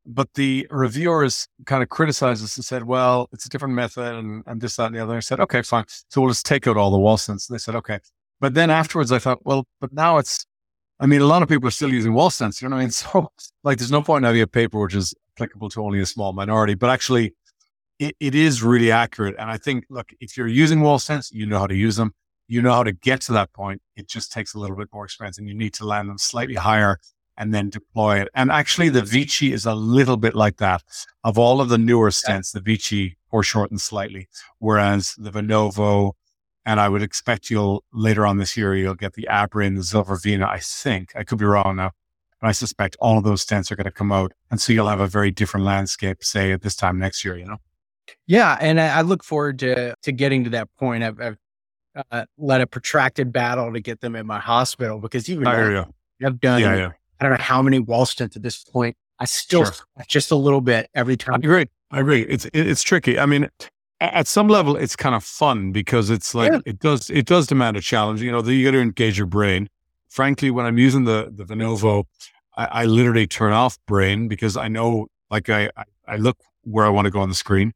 [0.07, 4.43] but the reviewers kind of criticized us and said, well, it's a different method and,
[4.47, 5.17] and this, that, and the other.
[5.17, 5.85] I said, okay, fine.
[6.09, 7.49] So we'll just take out all the wall stents.
[7.49, 8.01] And they said, okay.
[8.41, 10.47] But then afterwards, I thought, well, but now it's,
[10.99, 12.85] I mean, a lot of people are still using wall stents, You know what I
[12.85, 12.91] mean?
[12.93, 13.31] So
[13.63, 16.33] like, there's no point in having a paper which is applicable to only a small
[16.33, 17.35] minority, but actually
[17.99, 19.37] it, it is really accurate.
[19.39, 22.15] And I think, look, if you're using wall stents, you know how to use them
[22.51, 23.81] you know how to get to that point.
[23.95, 26.57] It just takes a little bit more experience and you need to land them slightly
[26.57, 26.99] higher
[27.37, 28.29] and then deploy it.
[28.35, 30.83] And actually the Vici is a little bit like that.
[31.25, 36.13] Of all of the newer stents, the Vici foreshortens slightly, whereas the Venovo,
[36.67, 39.83] and I would expect you'll later on this year, you'll get the Abre and the
[39.83, 40.47] Zilver Vena.
[40.47, 41.93] I think I could be wrong now,
[42.41, 44.33] but I suspect all of those stents are going to come out.
[44.51, 47.47] And so you'll have a very different landscape, say at this time next year, you
[47.47, 47.57] know?
[48.27, 51.05] Yeah, and I, I look forward to to getting to that point.
[51.05, 51.39] I've, I've
[52.11, 55.63] uh, led a protracted battle to get them in my hospital because even I though
[55.63, 56.27] hear you.
[56.27, 56.91] I've done Yeah, yeah.
[57.21, 58.97] I don't know how many wall stents at this point.
[59.19, 59.75] I still Sure.
[60.09, 61.35] just a little bit every time.
[61.35, 61.67] I agree.
[61.91, 62.23] I agree.
[62.23, 63.19] It's it's tricky.
[63.19, 63.49] I mean,
[64.01, 66.59] at some level, it's kind of fun because it's like Yeah.
[66.65, 68.23] it does it does demand a challenge.
[68.23, 69.69] You know, you got to engage your brain.
[70.09, 72.05] Frankly, when I'm using the the Venovo,
[72.57, 76.87] I, I literally turn off brain because I know, like, I I, I look where
[76.87, 77.73] I want to go on the screen,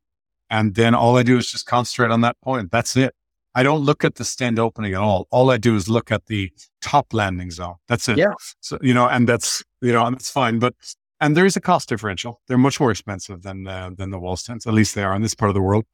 [0.49, 2.71] and then all I do is just concentrate on that point.
[2.71, 3.15] That's it.
[3.55, 5.29] I don't look at the stand opening at all.
[5.31, 6.51] All I do is look at the
[6.83, 7.77] top landing zone.
[7.89, 8.19] That's it.
[8.19, 8.33] Yeah.
[8.61, 10.59] So, you know, and that's, you know, and that's fine.
[10.59, 10.75] But,
[11.21, 12.41] and there is a cost differential.
[12.49, 14.67] They're much more expensive than, uh, than the wall stents.
[14.67, 15.85] At least they are in this part of the world.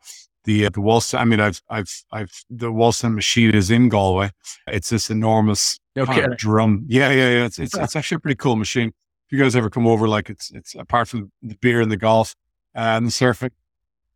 [0.45, 3.71] The, uh, the wall stent, I mean, I've, I've, I've, the wall stent machine is
[3.71, 4.31] in Galway.
[4.67, 6.27] It's this enormous Okay.
[6.37, 6.87] drum.
[6.89, 7.11] Yeah.
[7.11, 7.29] Yeah.
[7.29, 7.45] Yeah.
[7.45, 8.89] It's, it's, it's actually a pretty cool machine.
[8.89, 11.99] If you guys ever come over, like it's, it's apart from the beer and the
[11.99, 12.35] golf
[12.75, 13.51] and the surfing,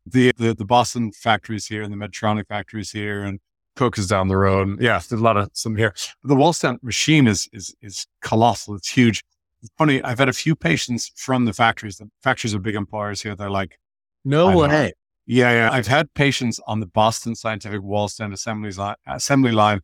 [0.06, 3.40] the, the, the Boston factories here and the Medtronic factories here and
[3.76, 4.80] Coke is down the road.
[4.80, 5.94] Yeah, there's a lot of some here.
[6.22, 8.76] The wall machine is is is colossal.
[8.76, 9.24] It's huge.
[9.62, 10.02] It's funny.
[10.02, 11.96] I've had a few patients from the factories.
[11.96, 13.34] The factories are big employers here.
[13.34, 13.78] They're like,
[14.24, 14.58] No know.
[14.68, 14.92] way.
[15.26, 15.70] yeah, yeah.
[15.72, 19.80] I've had patients on the Boston Scientific wall stent assembly line, assembly line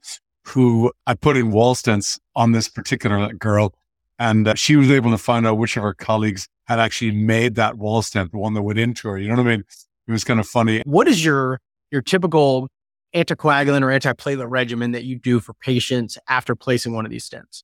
[0.46, 3.74] who I put in wall stents on this particular girl,
[4.18, 7.56] and uh, she was able to find out which of her colleagues had actually made
[7.56, 9.18] that wall stent, the one that went into her.
[9.18, 9.64] You know what I mean?
[10.08, 10.82] It was kind of funny.
[10.84, 11.60] What is your
[11.90, 12.68] your typical
[13.14, 17.62] anticoagulant or antiplatelet regimen that you do for patients after placing one of these stents?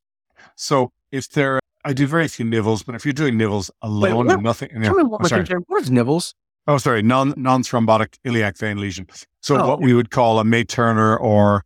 [0.57, 4.35] So if they're, I do very few NIVLs, but if you're doing NIVLs alone what-
[4.35, 4.68] and nothing.
[4.83, 5.44] Tell me what, sorry.
[5.66, 6.35] what is nibbles?
[6.68, 9.07] Oh, sorry, non non thrombotic iliac vein lesion.
[9.40, 11.64] So Oh, what we would call a May-Thurner, or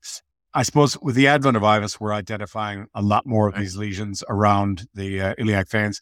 [0.53, 4.23] I suppose with the advent of IVUS, we're identifying a lot more of these lesions
[4.29, 6.01] around the uh, iliac veins.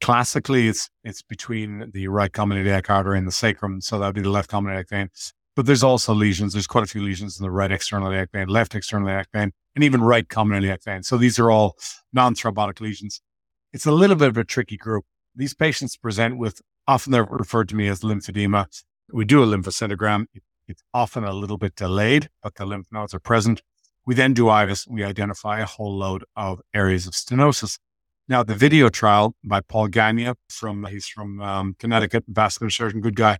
[0.00, 4.14] Classically, it's it's between the right common iliac artery and the sacrum, so that would
[4.14, 5.10] be the left common iliac vein.
[5.56, 6.52] But there's also lesions.
[6.52, 9.52] There's quite a few lesions in the right external iliac vein, left external iliac vein,
[9.74, 11.02] and even right common iliac vein.
[11.02, 11.76] So these are all
[12.12, 13.20] non-thrombotic lesions.
[13.72, 15.04] It's a little bit of a tricky group.
[15.34, 18.66] These patients present with often they're referred to me as lymphedema.
[19.12, 20.26] We do a lymphoscintigram.
[20.32, 23.62] It- It's often a little bit delayed, but the lymph nodes are present.
[24.06, 24.86] We then do IVUS.
[24.86, 27.78] We identify a whole load of areas of stenosis.
[28.28, 33.16] Now, the VIDIO trial by Paul Gagne from, he's from um, Connecticut, vascular surgeon, good
[33.16, 33.38] guy.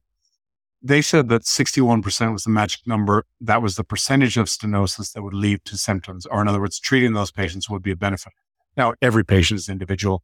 [0.80, 3.24] They said that 61% was the magic number.
[3.40, 6.78] That was the percentage of stenosis that would lead to symptoms, or in other words,
[6.80, 8.32] treating those patients would be a benefit.
[8.76, 10.22] Now, every patient is individual,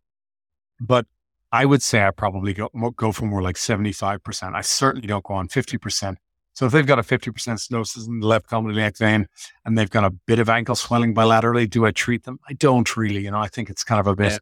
[0.81, 1.07] but
[1.53, 4.55] I would say I probably go, go for more like 75%.
[4.55, 6.17] I certainly don't go on 50%.
[6.55, 9.27] So if they've got a 50% stenosis in the left common iliac vein
[9.65, 12.39] and they've got a bit of ankle swelling bilaterally, do I treat them?
[12.49, 14.41] I don't really, you know, I think it's kind of a bit.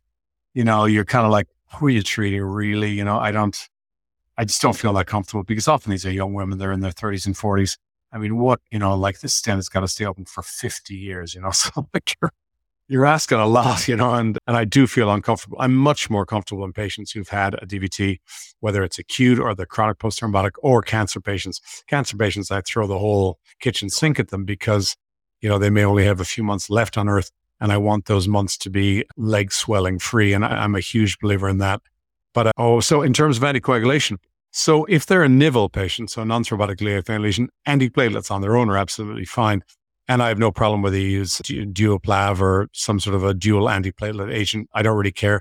[0.54, 2.90] You know, you're kind of like, who are you treating really?
[2.90, 3.56] You know, I don't,
[4.36, 6.92] I just don't feel that comfortable because often these are young women, they're in their
[6.92, 7.76] 30s and 40s.
[8.12, 10.94] I mean, what, you know, like this stent has got to stay open for 50
[10.94, 12.30] years, you know, so like you're,
[12.88, 15.56] you're asking a lot, you know, and, and I do feel uncomfortable.
[15.58, 18.18] I'm much more comfortable in patients who've had a DVT,
[18.60, 21.60] whether it's acute or the chronic post thrombotic or cancer patients.
[21.86, 24.94] Cancer patients, I throw the whole kitchen sink at them because,
[25.40, 27.30] you know, they may only have a few months left on earth.
[27.62, 30.32] And I want those months to be leg swelling free.
[30.32, 31.80] And I, I'm a huge believer in that.
[32.34, 34.18] But uh, oh, so in terms of anticoagulation,
[34.50, 38.76] so if they're a NIVL patient, so non-thrombotic vein lesion, antiplatelets on their own are
[38.76, 39.62] absolutely fine.
[40.08, 43.32] And I have no problem whether you use du- Duoplav or some sort of a
[43.32, 44.68] dual antiplatelet agent.
[44.74, 45.40] I don't really care.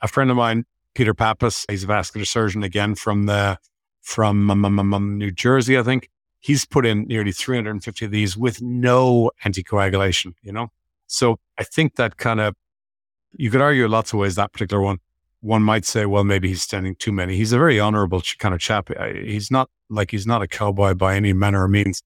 [0.00, 3.58] A friend of mine, Peter Pappas, he's a vascular surgeon again from the
[4.00, 6.08] from um, um, um, um, New Jersey, I think.
[6.40, 10.68] He's put in nearly 350 of these with no anticoagulation, you know?
[11.10, 12.54] So I think that kind of,
[13.32, 14.98] you could argue lots of ways that particular one.
[15.40, 17.36] One might say, well, maybe he's stenting too many.
[17.36, 18.90] He's a very honorable kind of chap.
[19.14, 22.02] He's not like he's not a cowboy by any manner or means.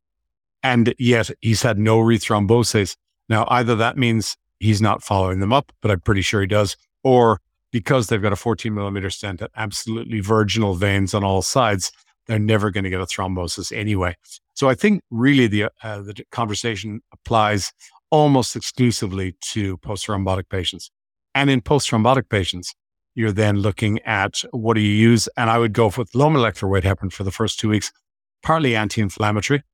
[0.62, 2.96] And yet he's had no rethrombosis.
[3.28, 6.76] Now, either that means he's not following them up, but I'm pretty sure he does,
[7.02, 7.40] or
[7.72, 11.90] because they've got a 14 millimeter stent at absolutely virginal veins on all sides,
[12.26, 14.16] they're never going to get a thrombosis anyway.
[14.54, 17.72] So I think really the uh, the conversation applies
[18.14, 20.88] almost exclusively to post thrombotic patients,
[21.34, 22.72] and in post thrombotic patients,
[23.16, 26.70] you're then looking at what do you use, and I would go with low molecular
[26.70, 27.90] weight heparin for the first two weeks,
[28.40, 29.64] partly anti-inflammatory,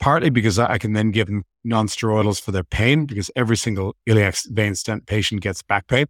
[0.00, 3.94] partly because I I can then give them non-steroidals for their pain because every single
[4.06, 6.06] iliac vein stent patient gets back pain,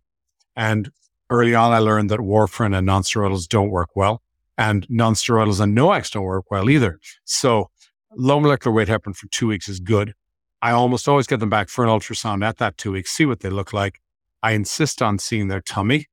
[0.54, 0.88] and
[1.30, 4.22] early on I learned that warfarin and non-steroidals don't work well
[4.56, 7.00] and non-steroidals and NOACs don't work well either.
[7.24, 7.70] So
[8.14, 10.14] low molecular weight heparin for two weeks is good.
[10.62, 13.40] I almost always get them back for an ultrasound at that two weeks, see what
[13.40, 14.00] they look like.
[14.42, 16.06] I insist on seeing their tummy.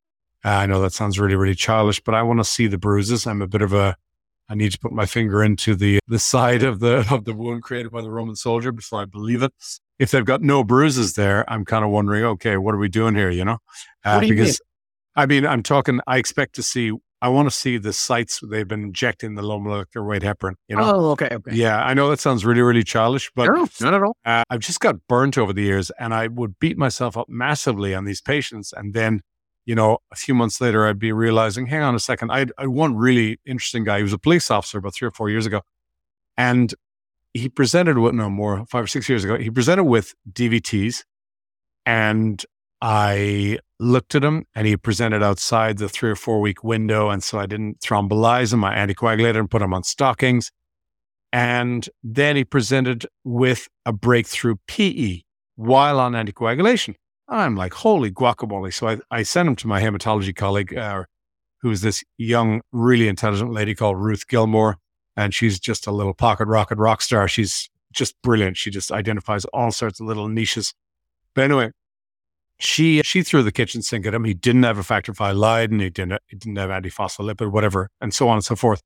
[0.43, 3.27] Uh, I know that sounds really, really childish, but I want to see the bruises.
[3.27, 3.95] I'm a bit of a,
[4.49, 7.63] I need to put my finger into the, the side of the, of the wound
[7.63, 9.53] created by the Roman soldier before I believe it.
[9.99, 13.15] If they've got no bruises there, I'm kind of wondering, okay, what are we doing
[13.15, 13.29] here?
[13.29, 13.57] You know,
[14.05, 14.61] uh, you because
[15.15, 18.67] I mean, I'm talking, I expect to see, I want to see the sites they've
[18.67, 20.95] been injecting the low molecular weight heparin, you know?
[20.95, 21.27] Oh, okay.
[21.31, 21.55] Okay.
[21.55, 24.15] Yeah, I know that sounds really, really childish, but no, not at all.
[24.25, 27.93] uh, I've just got burnt over the years and I would beat myself up massively
[27.93, 28.71] on these patients.
[28.71, 29.21] And then,
[29.65, 32.67] you know, a few months later, I'd be realizing, hang on a second, I I
[32.67, 33.97] one really interesting guy.
[33.97, 35.61] He was a police officer about three or four years ago.
[36.37, 36.73] And
[37.33, 39.37] he presented with no more five or six years ago.
[39.37, 41.03] He presented with DVTs,
[41.85, 42.43] and
[42.81, 47.23] I looked at him, and he presented outside the three or four week window, and
[47.23, 48.63] so I didn't thrombolize him.
[48.63, 50.51] I anticoagulated and put him on stockings,
[51.31, 55.21] and then he presented with a breakthrough PE
[55.55, 56.95] while on anticoagulation.
[57.27, 58.73] I'm like, holy guacamole!
[58.73, 61.03] So I, I sent him to my hematology colleague, uh,
[61.61, 64.77] who is this young, really intelligent lady called Ruth Gilmore
[65.19, 67.27] and she's just a little pocket rocket rock star.
[67.27, 68.55] She's just brilliant.
[68.55, 70.73] She just identifies all sorts of little niches.
[71.33, 71.71] But anyway,
[72.59, 74.25] she she threw the kitchen sink at him.
[74.25, 78.13] He didn't have a factor V Leiden, he didn't he didn't have antiphospholipid, whatever, and
[78.13, 78.81] so on and so forth.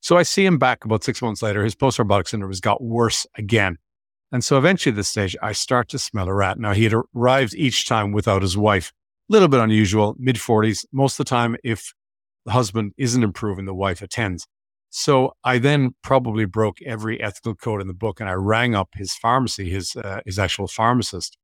[0.00, 1.64] So I see him back about six months later.
[1.64, 3.78] His post thrombotic syndrome has got worse again.
[4.32, 6.58] And so eventually at this stage, I start to smell a rat.
[6.58, 8.92] Now he had arrived each time without his wife.
[9.28, 10.84] A little bit unusual, mid 40s.
[10.92, 11.92] Most of the time, if
[12.44, 14.46] the husband isn't improving, the wife attends.
[14.90, 18.90] So I then probably broke every ethical code in the book, and I rang up
[18.94, 21.36] his pharmacy, his uh, his actual pharmacist,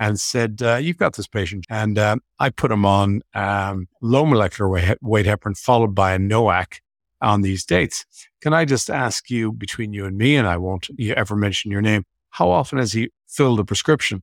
[0.00, 4.24] and said, uh, "You've got this patient," and um, I put him on um, low
[4.24, 6.80] molecular weight, weight heparin followed by a NOAC
[7.20, 8.04] on these dates.
[8.40, 11.82] Can I just ask you, between you and me, and I won't ever mention your
[11.82, 14.22] name, how often has he filled a prescription?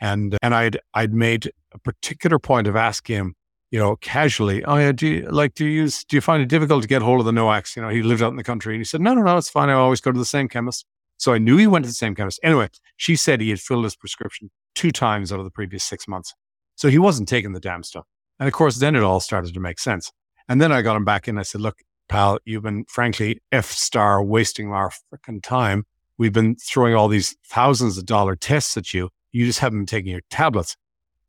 [0.00, 3.34] And and I'd I'd made a particular point of asking him
[3.70, 6.48] you know, casually, oh yeah, do you like do you use do you find it
[6.48, 7.74] difficult to get hold of the NOACs?
[7.76, 9.50] You know, he lived out in the country and he said, No, no, no, it's
[9.50, 9.68] fine.
[9.68, 10.86] I always go to the same chemist.
[11.18, 12.38] So I knew he went to the same chemist.
[12.42, 16.06] Anyway, she said he had filled his prescription two times out of the previous six
[16.06, 16.34] months.
[16.76, 18.04] So he wasn't taking the damn stuff.
[18.38, 20.12] And of course, then it all started to make sense.
[20.48, 21.38] And then I got him back in.
[21.38, 25.84] I said, Look, pal, you've been frankly F star wasting our freaking time.
[26.18, 29.10] We've been throwing all these thousands of dollar tests at you.
[29.32, 30.76] You just haven't been taking your tablets.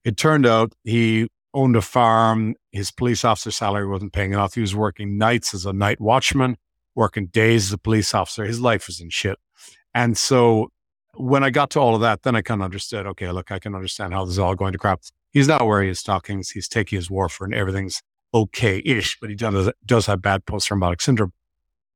[0.04, 2.56] It turned out he owned a farm.
[2.72, 4.54] His police officer salary wasn't paying enough.
[4.54, 6.58] He was working nights as a night watchman,
[6.96, 8.46] working days as a police officer.
[8.46, 9.38] His life was in shit.
[9.94, 10.72] And so
[11.18, 13.60] when I got to all of that, then I kind of understood, okay, look, I
[13.60, 15.02] can understand how this is all going to crap.
[15.32, 16.52] He's not wearing his stockings.
[16.52, 17.54] He's taking his warfarin.
[17.54, 18.02] Everything's
[18.34, 21.34] okay-ish, but he does, uh, does have bad post-thrombotic syndrome.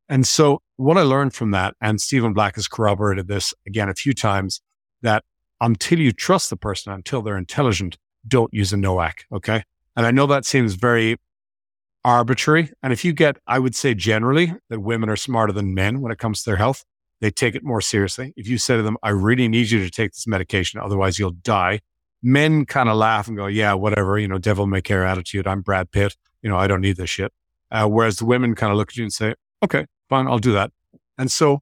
[0.09, 3.93] And so what I learned from that, and Stephen Black has corroborated this again a
[3.93, 4.61] few times,
[5.01, 5.23] that
[5.59, 7.97] until you trust the person, until they're intelligent,
[8.27, 9.13] don't use a NOAC.
[9.31, 9.63] Okay.
[9.95, 11.17] And I know that seems very
[12.03, 12.71] arbitrary.
[12.81, 16.11] And if you get, I would say generally that women are smarter than men when
[16.11, 16.83] it comes to their health,
[17.21, 18.33] they take it more seriously.
[18.35, 21.31] If you say to them, I really need you to take this medication, otherwise you'll
[21.31, 21.79] die.
[22.23, 25.47] Men kind of laugh and go, yeah, whatever, you know, devil may care attitude.
[25.47, 26.17] I'm Brad Pitt.
[26.41, 27.31] You know, I don't need this shit.
[27.71, 30.51] Uh, whereas the women kind of look at you and say, okay, fine, I'll do
[30.51, 30.71] that.
[31.17, 31.61] And so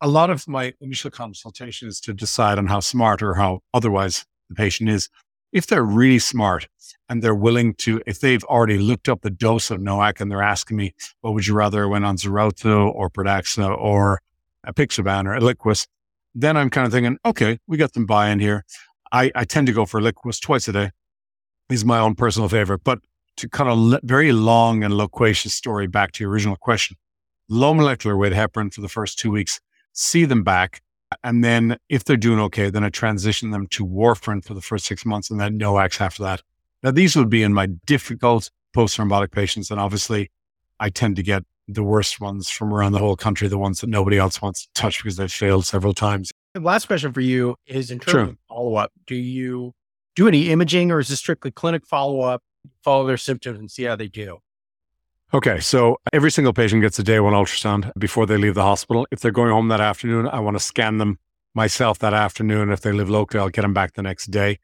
[0.00, 4.24] a lot of my initial consultation is to decide on how smart or how otherwise
[4.48, 5.08] the patient is
[5.52, 6.68] if they're really smart
[7.08, 10.42] and they're willing to, if they've already looked up the dose of NOAC and they're
[10.42, 14.20] asking me, what would you rather I went on Xarelto or Pradaxa or
[14.66, 15.86] Apixaban or Eliquis.
[16.34, 18.64] then I'm kind of thinking, okay, we got them buy in here.
[19.12, 20.90] I, I tend to go for Eliquis twice a day.
[21.70, 22.82] Is my own personal favorite.
[22.82, 22.98] But
[23.36, 26.96] to of le- very long and loquacious story back to your original question,
[27.48, 29.60] low molecular weight heparin for the first two weeks,
[29.92, 30.82] see them back.
[31.24, 34.84] And then if they're doing okay, then I transition them to warfarin for the first
[34.84, 36.42] six months and then NOACs after that.
[36.82, 39.70] Now, these would be in my difficult post thrombotic patients.
[39.70, 40.30] And obviously,
[40.78, 41.44] I tend to get
[41.74, 44.68] the worst ones from around the whole country, the ones that nobody else wants to
[44.74, 46.32] touch because they've failed several times.
[46.54, 49.72] The last question for you is in terms of follow up, do you
[50.16, 52.42] do any imaging or is this strictly clinic follow up,
[52.82, 54.38] follow their symptoms and see how they do?
[55.32, 59.06] Okay, so every single patient gets a day one ultrasound before they leave the hospital.
[59.12, 61.18] If they're going home that afternoon, I want to scan them
[61.54, 62.72] myself that afternoon.
[62.72, 64.58] If they live locally, I'll get them back the next day.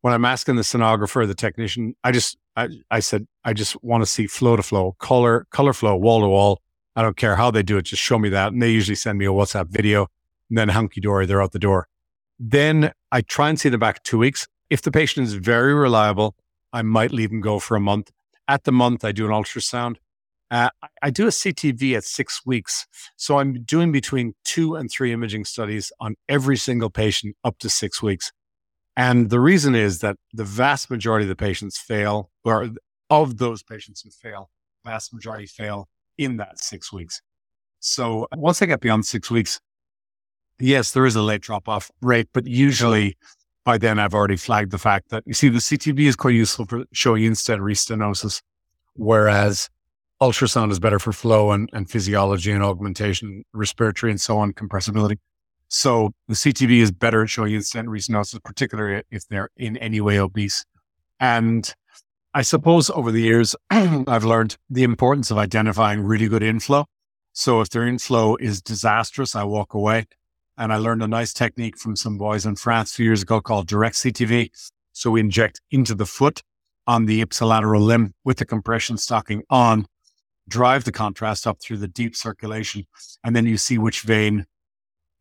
[0.00, 4.02] When I'm asking the sonographer, the technician, I just I, I said I just want
[4.02, 6.60] to see flow to flow, color color flow, wall to wall.
[6.94, 8.52] I don't care how they do it, just show me that.
[8.52, 10.08] And they usually send me a WhatsApp video,
[10.48, 11.88] and then hunky dory, they're out the door.
[12.38, 14.46] Then I try and see them back two weeks.
[14.70, 16.34] If the patient is very reliable,
[16.72, 18.10] I might leave them go for a month.
[18.48, 19.96] At the month, I do an ultrasound.
[20.50, 20.70] Uh,
[21.02, 22.86] I do a CTV at six weeks.
[23.16, 27.68] So I'm doing between two and three imaging studies on every single patient up to
[27.68, 28.32] six weeks.
[28.96, 32.70] And the reason is that the vast majority of the patients fail, or
[33.10, 34.50] of those patients who fail,
[34.84, 37.20] vast majority fail in that six weeks.
[37.80, 39.60] So once I get beyond six weeks,
[40.58, 43.16] yes, there is a late drop off rate, but usually
[43.64, 46.64] by then I've already flagged the fact that you see the CTV is quite useful
[46.64, 48.40] for showing in-stent restenosis,
[48.94, 49.68] whereas
[50.22, 55.18] ultrasound is better for flow and, and physiology and augmentation, respiratory and so on, compressibility.
[55.68, 60.18] So the CTV is better at showing in-stent restenosis, particularly if they're in any way
[60.18, 60.64] obese.
[61.18, 61.72] And
[62.34, 66.86] I suppose over the years, I've learned the importance of identifying really good inflow.
[67.32, 70.06] So if their inflow is disastrous, I walk away.
[70.58, 73.40] And I learned a nice technique from some boys in France a few years ago
[73.40, 74.50] called direct CTV.
[74.92, 76.42] So we inject into the foot
[76.86, 79.86] on the ipsilateral limb with the compression stocking on,
[80.48, 82.86] drive the contrast up through the deep circulation,
[83.24, 84.46] and then you see which vein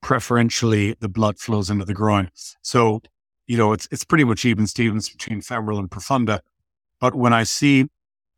[0.06, 2.30] preferentially the blood flows into the groin.
[2.62, 3.02] So,
[3.48, 6.42] you know, it's it's pretty much even Stevens between femoral and profunda.
[7.02, 7.88] But when I see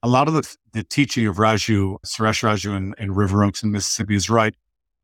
[0.02, 3.72] a lot of the, the teaching of Raju, Suresh Raju in, in River Oaks in
[3.72, 4.56] Mississippi is right.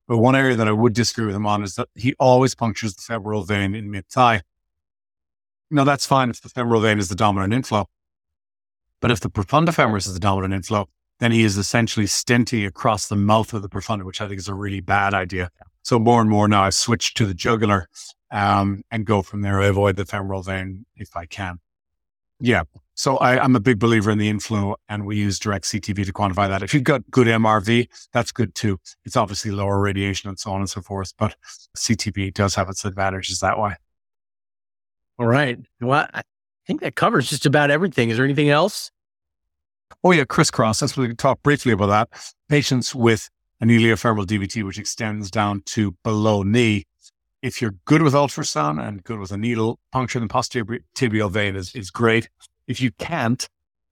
[0.07, 2.95] But one area that I would disagree with him on is that he always punctures
[2.95, 4.41] the femoral vein in mid thigh.
[5.69, 7.89] Now, that's fine if the femoral vein is the dominant inflow.
[9.01, 10.87] But if the profunda femoris is the dominant inflow,
[11.19, 14.47] then he is essentially stenting across the mouth of the profunda, which I think is
[14.47, 15.49] a really bad idea.
[15.83, 17.89] So more and more now I've switched to the jugular
[18.31, 19.61] um, and go from there.
[19.61, 21.59] I avoid the femoral vein if I can.
[22.39, 22.63] Yeah.
[22.95, 26.13] So I, am a big believer in the inflow and we use direct CTV to
[26.13, 26.61] quantify that.
[26.61, 28.79] If you've got good MRV, that's good too.
[29.05, 31.35] It's obviously lower radiation and so on and so forth, but
[31.77, 33.75] CTV does have its advantages that way.
[35.19, 35.59] All right.
[35.79, 36.21] Well, I
[36.65, 38.09] think that covers just about everything.
[38.09, 38.91] Is there anything else?
[40.03, 40.79] Oh yeah, crisscross.
[40.79, 42.35] That's what we can talk briefly about that.
[42.49, 43.29] Patients with
[43.63, 46.83] an iliofemoral DVT, which extends down to below knee.
[47.41, 51.55] If you're good with ultrasound and good with a needle, puncture the posterior tibial vein
[51.55, 52.27] is, is great.
[52.67, 53.47] If you can't,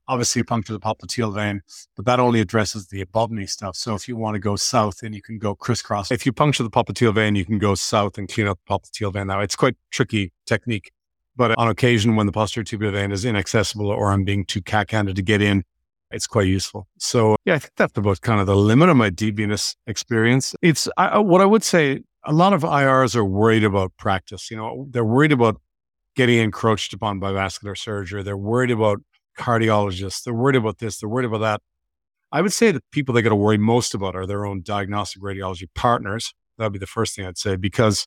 [0.10, 1.62] obviously puncture the popliteal vein,
[1.96, 3.78] but that only addresses the above knee stuff.
[3.78, 6.12] So if you want to go south, then you can go crisscross.
[6.12, 9.14] If you puncture the popliteal vein, you can go south and clean up the popliteal
[9.14, 9.28] vein.
[9.28, 10.92] Now it's quite tricky technique,
[11.38, 15.16] but on occasion when the posterior tibial vein is inaccessible or I'm being too cack-handed
[15.16, 15.64] to get in,
[16.12, 16.88] it's quite useful.
[17.00, 20.56] So yeah, I think that's about kind of the limit of my venous experience.
[20.62, 22.02] It's I, what I would say.
[22.24, 24.52] A lot of IRs are worried about practice.
[24.52, 25.60] You know, they're worried about
[26.16, 28.22] getting encroached upon by vascular surgery.
[28.22, 29.00] They're worried about
[29.40, 30.24] cardiologists.
[30.24, 31.00] They're worried about this.
[31.00, 31.62] They're worried about that.
[32.32, 35.22] I would say the people they got to worry most about are their own diagnostic
[35.22, 36.34] radiology partners.
[36.58, 38.06] That'd be the first thing I'd say because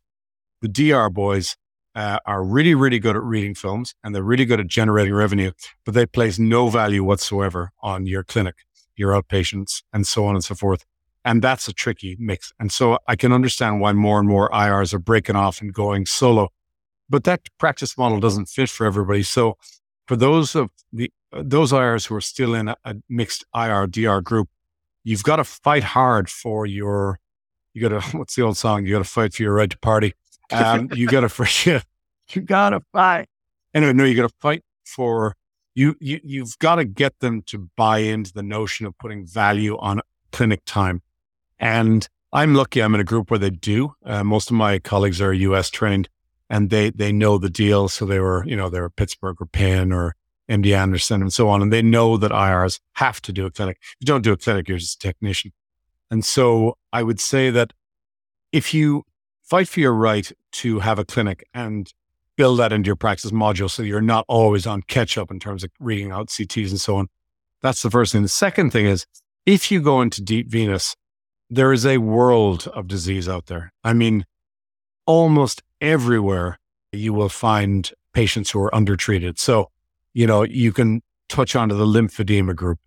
[0.62, 1.56] the DR boys
[1.94, 5.52] uh, are really, really good at reading films and they're really good at generating revenue,
[5.84, 8.56] but they place no value whatsoever on your clinic,
[8.96, 10.84] your outpatients, and so on and so forth.
[11.24, 12.52] And that's a tricky mix.
[12.60, 16.06] And so I can understand why more and more IRs are breaking off and going
[16.06, 16.50] solo,
[17.08, 19.22] but that practice model doesn't fit for everybody.
[19.22, 19.56] So
[20.06, 23.86] for those of the, uh, those IRs who are still in a, a mixed IR
[23.86, 24.48] DR group,
[25.02, 27.20] you've got to fight hard for your,
[27.72, 28.84] you got to, what's the old song?
[28.84, 30.14] You got to fight for your right to party.
[30.52, 31.84] Um, you got to forget.
[32.30, 33.28] You got to fight.
[33.74, 35.34] Anyway, no, you got to fight for
[35.74, 35.94] you.
[36.00, 40.00] You you've got to get them to buy into the notion of putting value on
[40.32, 41.02] clinic time.
[41.58, 42.82] And I'm lucky.
[42.82, 43.94] I'm in a group where they do.
[44.04, 45.70] Uh, most of my colleagues are U.S.
[45.70, 46.08] trained,
[46.48, 47.88] and they they know the deal.
[47.88, 50.14] So they were, you know, they were Pittsburgh or Penn or
[50.50, 53.78] MD Anderson and so on, and they know that IRs have to do a clinic.
[53.80, 55.52] If you don't do a clinic, you're just a technician.
[56.10, 57.72] And so I would say that
[58.52, 59.04] if you
[59.44, 61.92] fight for your right to have a clinic and
[62.36, 65.62] build that into your practice module so you're not always on catch up in terms
[65.62, 67.08] of reading out CTs and so on.
[67.62, 68.22] That's the first thing.
[68.22, 69.06] The second thing is
[69.46, 70.96] if you go into deep venous,
[71.50, 73.72] there is a world of disease out there.
[73.84, 74.24] I mean,
[75.06, 76.58] almost everywhere
[76.92, 79.38] you will find patients who are undertreated.
[79.38, 79.70] So,
[80.14, 82.78] you know, you can touch onto the lymphedema group.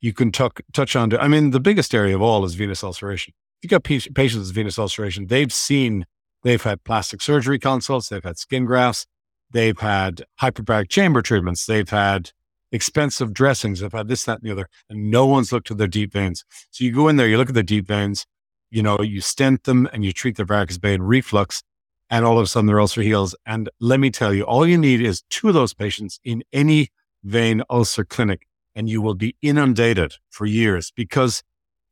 [0.00, 3.34] You can tuck, touch onto, I mean, the biggest area of all is venous ulceration
[3.66, 6.06] you got patients with venous ulceration, they've seen,
[6.42, 9.06] they've had plastic surgery consults, they've had skin grafts,
[9.50, 12.30] they've had hyperbaric chamber treatments, they've had
[12.70, 15.86] expensive dressings, they've had this, that, and the other, and no one's looked at their
[15.86, 16.44] deep veins.
[16.70, 18.26] So you go in there, you look at their deep veins,
[18.70, 21.62] you know, you stent them and you treat their varicose vein reflux,
[22.08, 23.34] and all of a sudden their ulcer heals.
[23.46, 26.88] And let me tell you, all you need is two of those patients in any
[27.24, 28.46] vein ulcer clinic,
[28.76, 31.42] and you will be inundated for years because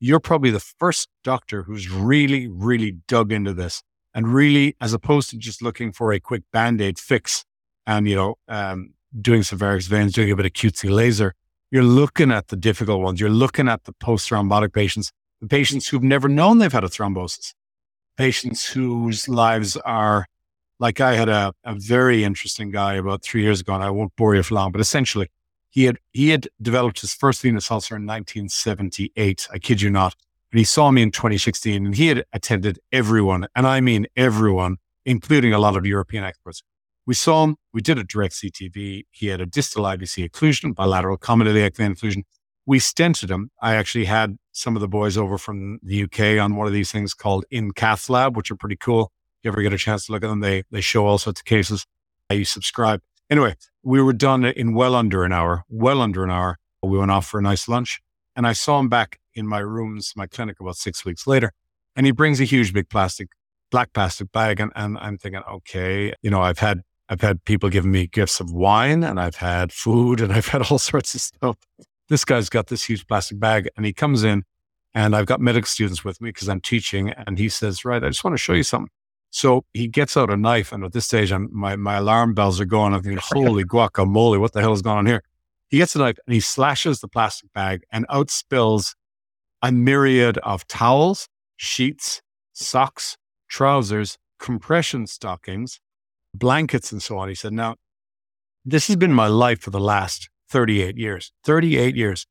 [0.01, 3.83] you're probably the first doctor who's really, really dug into this
[4.15, 7.45] and really, as opposed to just looking for a quick band aid fix
[7.87, 11.35] and, you know, um, doing some varicose veins, doing a bit of cutesy laser,
[11.71, 13.21] you're looking at the difficult ones.
[13.21, 16.89] You're looking at the post thrombotic patients, the patients who've never known they've had a
[16.89, 17.55] thrombosis,
[18.17, 20.27] patients whose lives are
[20.81, 24.15] like I had a, a very interesting guy about three years ago, and I won't
[24.17, 25.29] bore you for long, but essentially
[25.75, 29.49] he had he had developed his first venous ulcer in 1978.
[29.53, 30.15] I kid you not.
[30.53, 34.77] And he saw me in 2016, and he had attended everyone, and I mean everyone,
[35.05, 36.63] including a lot of European experts.
[37.07, 37.57] We saw him.
[37.73, 39.07] We did a direct CTV.
[39.11, 42.23] He had a distal IVC occlusion, bilateral common iliac vein occlusion.
[42.67, 43.51] We stented him.
[43.61, 46.93] I actually had some of the boys over from the UK on one of these
[46.93, 49.11] things called in cath lab, which are pretty cool.
[49.41, 51.41] If you ever get a chance to look at them, they they show all sorts
[51.41, 51.85] of cases.
[52.31, 53.01] You subscribe.
[53.31, 56.59] Anyway, we were done in well under an hour, well under an hour.
[56.83, 58.01] We went off for a nice lunch
[58.37, 61.53] and I saw him back in my rooms, my clinic about six weeks later.
[61.97, 63.29] And he brings a huge big plastic
[63.71, 64.61] black plastic bag.
[64.61, 68.41] And, and I'm thinking, okay, you know, I've had, I've had people giving me gifts
[68.41, 71.57] of wine and I've had food and I've had all sorts of stuff.
[72.09, 74.45] This guy's got this huge plastic bag and he comes in
[74.95, 77.11] and I've got medical students with me because I'm teaching.
[77.11, 78.91] And he says, right, I just want to show you something.
[79.35, 80.71] So he gets out a knife.
[80.71, 82.95] And at this stage, I'm, my, my alarm bells are going.
[82.95, 85.25] I'm thinking, holy guacamole, what the hell is going on here?
[85.67, 88.95] He gets a knife and he slashes the plastic bag and out spills
[89.61, 92.23] a myriad of towels, sheets,
[92.53, 93.17] socks,
[93.49, 95.81] trousers, compression stockings,
[96.33, 97.29] blankets, and so on.
[97.29, 97.75] He said, Now,
[98.65, 101.33] this has been my life for the last 38 years.
[101.43, 102.29] 38 years.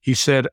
[0.00, 0.48] He said,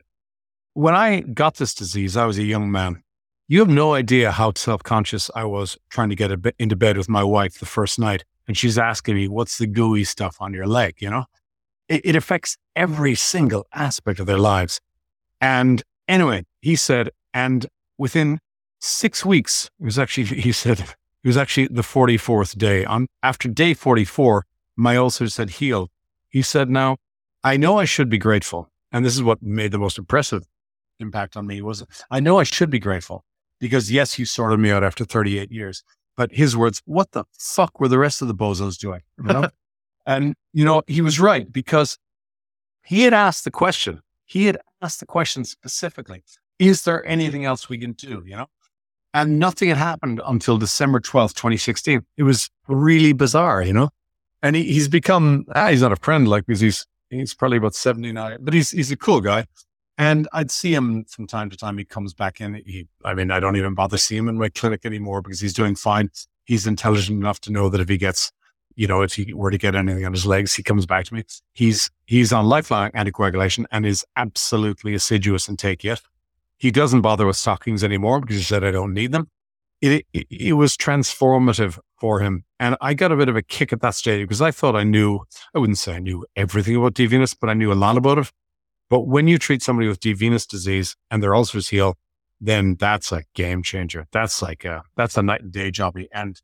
[0.75, 3.03] When I got this disease, I was a young man.
[3.51, 6.29] You have no idea how self conscious I was trying to get
[6.59, 8.23] into bed with my wife the first night.
[8.47, 10.97] And she's asking me, What's the gooey stuff on your leg?
[10.99, 11.25] You know,
[11.87, 14.79] it, it affects every single aspect of their lives.
[15.41, 17.65] And anyway, he said, and
[17.97, 18.39] within
[18.81, 22.85] six weeks, it was actually, he said, it was actually the 44th day.
[22.85, 24.45] On after day 44,
[24.75, 25.89] my ulcers had healed.
[26.29, 26.97] He said, now
[27.43, 28.69] I know I should be grateful.
[28.91, 30.45] And this is what made the most impressive
[30.99, 33.23] impact on me was I know I should be grateful
[33.59, 35.83] because yes, he sorted me out after 38 years.
[36.15, 39.01] But his words, what the fuck were the rest of the bozos doing?
[39.17, 39.49] You know?
[40.05, 41.97] and, you know, he was right because
[42.83, 44.01] he had asked the question.
[44.25, 46.23] He had asked the question specifically
[46.59, 48.23] Is there anything else we can do?
[48.25, 48.47] You know?
[49.13, 52.05] And nothing had happened until December 12th, 2016.
[52.17, 53.89] It was really bizarre, you know?
[54.43, 57.75] And he, he's become, ah, he's not a friend, like, because he's, he's probably about
[57.75, 59.45] 79, but he's, he's a cool guy.
[59.99, 61.77] And I'd see him from time to time.
[61.77, 62.53] He comes back in.
[62.65, 65.53] He, I mean, I don't even bother seeing him in my clinic anymore because he's
[65.53, 66.09] doing fine.
[66.45, 68.31] He's intelligent enough to know that if he gets,
[68.75, 71.13] you know, if he were to get anything on his legs, he comes back to
[71.13, 71.25] me.
[71.51, 75.99] He's, he's on lifelong anticoagulation and is absolutely assiduous in take it.
[76.57, 79.29] He doesn't bother with stockings anymore because he said, I don't need them.
[79.81, 82.45] It, it, it, was transformative for him.
[82.57, 84.83] And I got a bit of a kick at that stage because I thought I
[84.83, 85.21] knew,
[85.53, 88.17] I wouldn't say I knew everything about deep venous, but I knew a lot about
[88.17, 88.31] it.
[88.89, 91.97] But when you treat somebody with deep venous disease and their ulcers heal,
[92.41, 94.07] then that's a game changer.
[94.11, 95.95] That's like a, that's a night and day job.
[96.11, 96.41] And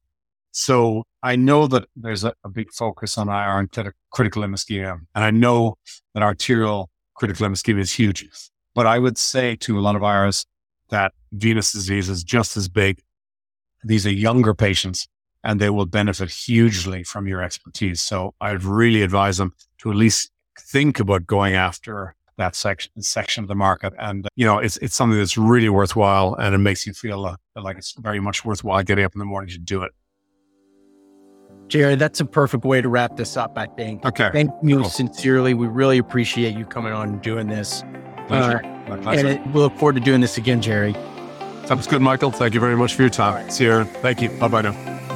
[0.52, 5.00] so I know that there's a, a big focus on IR and critical limb ischemia.
[5.16, 5.78] And I know
[6.14, 8.28] that arterial critical ischemia is huge.
[8.74, 10.46] But I would say to a lot of IRs
[10.90, 13.02] that venous disease is just as big.
[13.84, 15.08] These are younger patients
[15.44, 18.02] and they will benefit hugely from your expertise.
[18.02, 23.44] So I'd really advise them to at least think about going after that section section
[23.44, 23.94] of the market.
[24.00, 27.36] And you know, it's it's something that's really worthwhile, and it makes you feel uh,
[27.56, 29.92] like it's very much worthwhile getting up in the morning to do it.
[31.68, 33.58] Jerry, that's a perfect way to wrap this up.
[33.58, 34.06] I think.
[34.06, 34.30] Okay.
[34.32, 34.90] Thank you cool.
[34.90, 35.54] sincerely.
[35.54, 37.84] We really appreciate you coming on and doing this.
[38.28, 38.62] Pleasure.
[38.64, 40.96] Uh, and it, we look forward to doing this again, Jerry.
[41.66, 42.32] Sounds good, Michael.
[42.32, 43.34] Thank you very much for your time.
[43.34, 43.52] Right.
[43.52, 43.84] See you.
[43.86, 44.30] Thank you.
[44.30, 45.15] Bye bye now.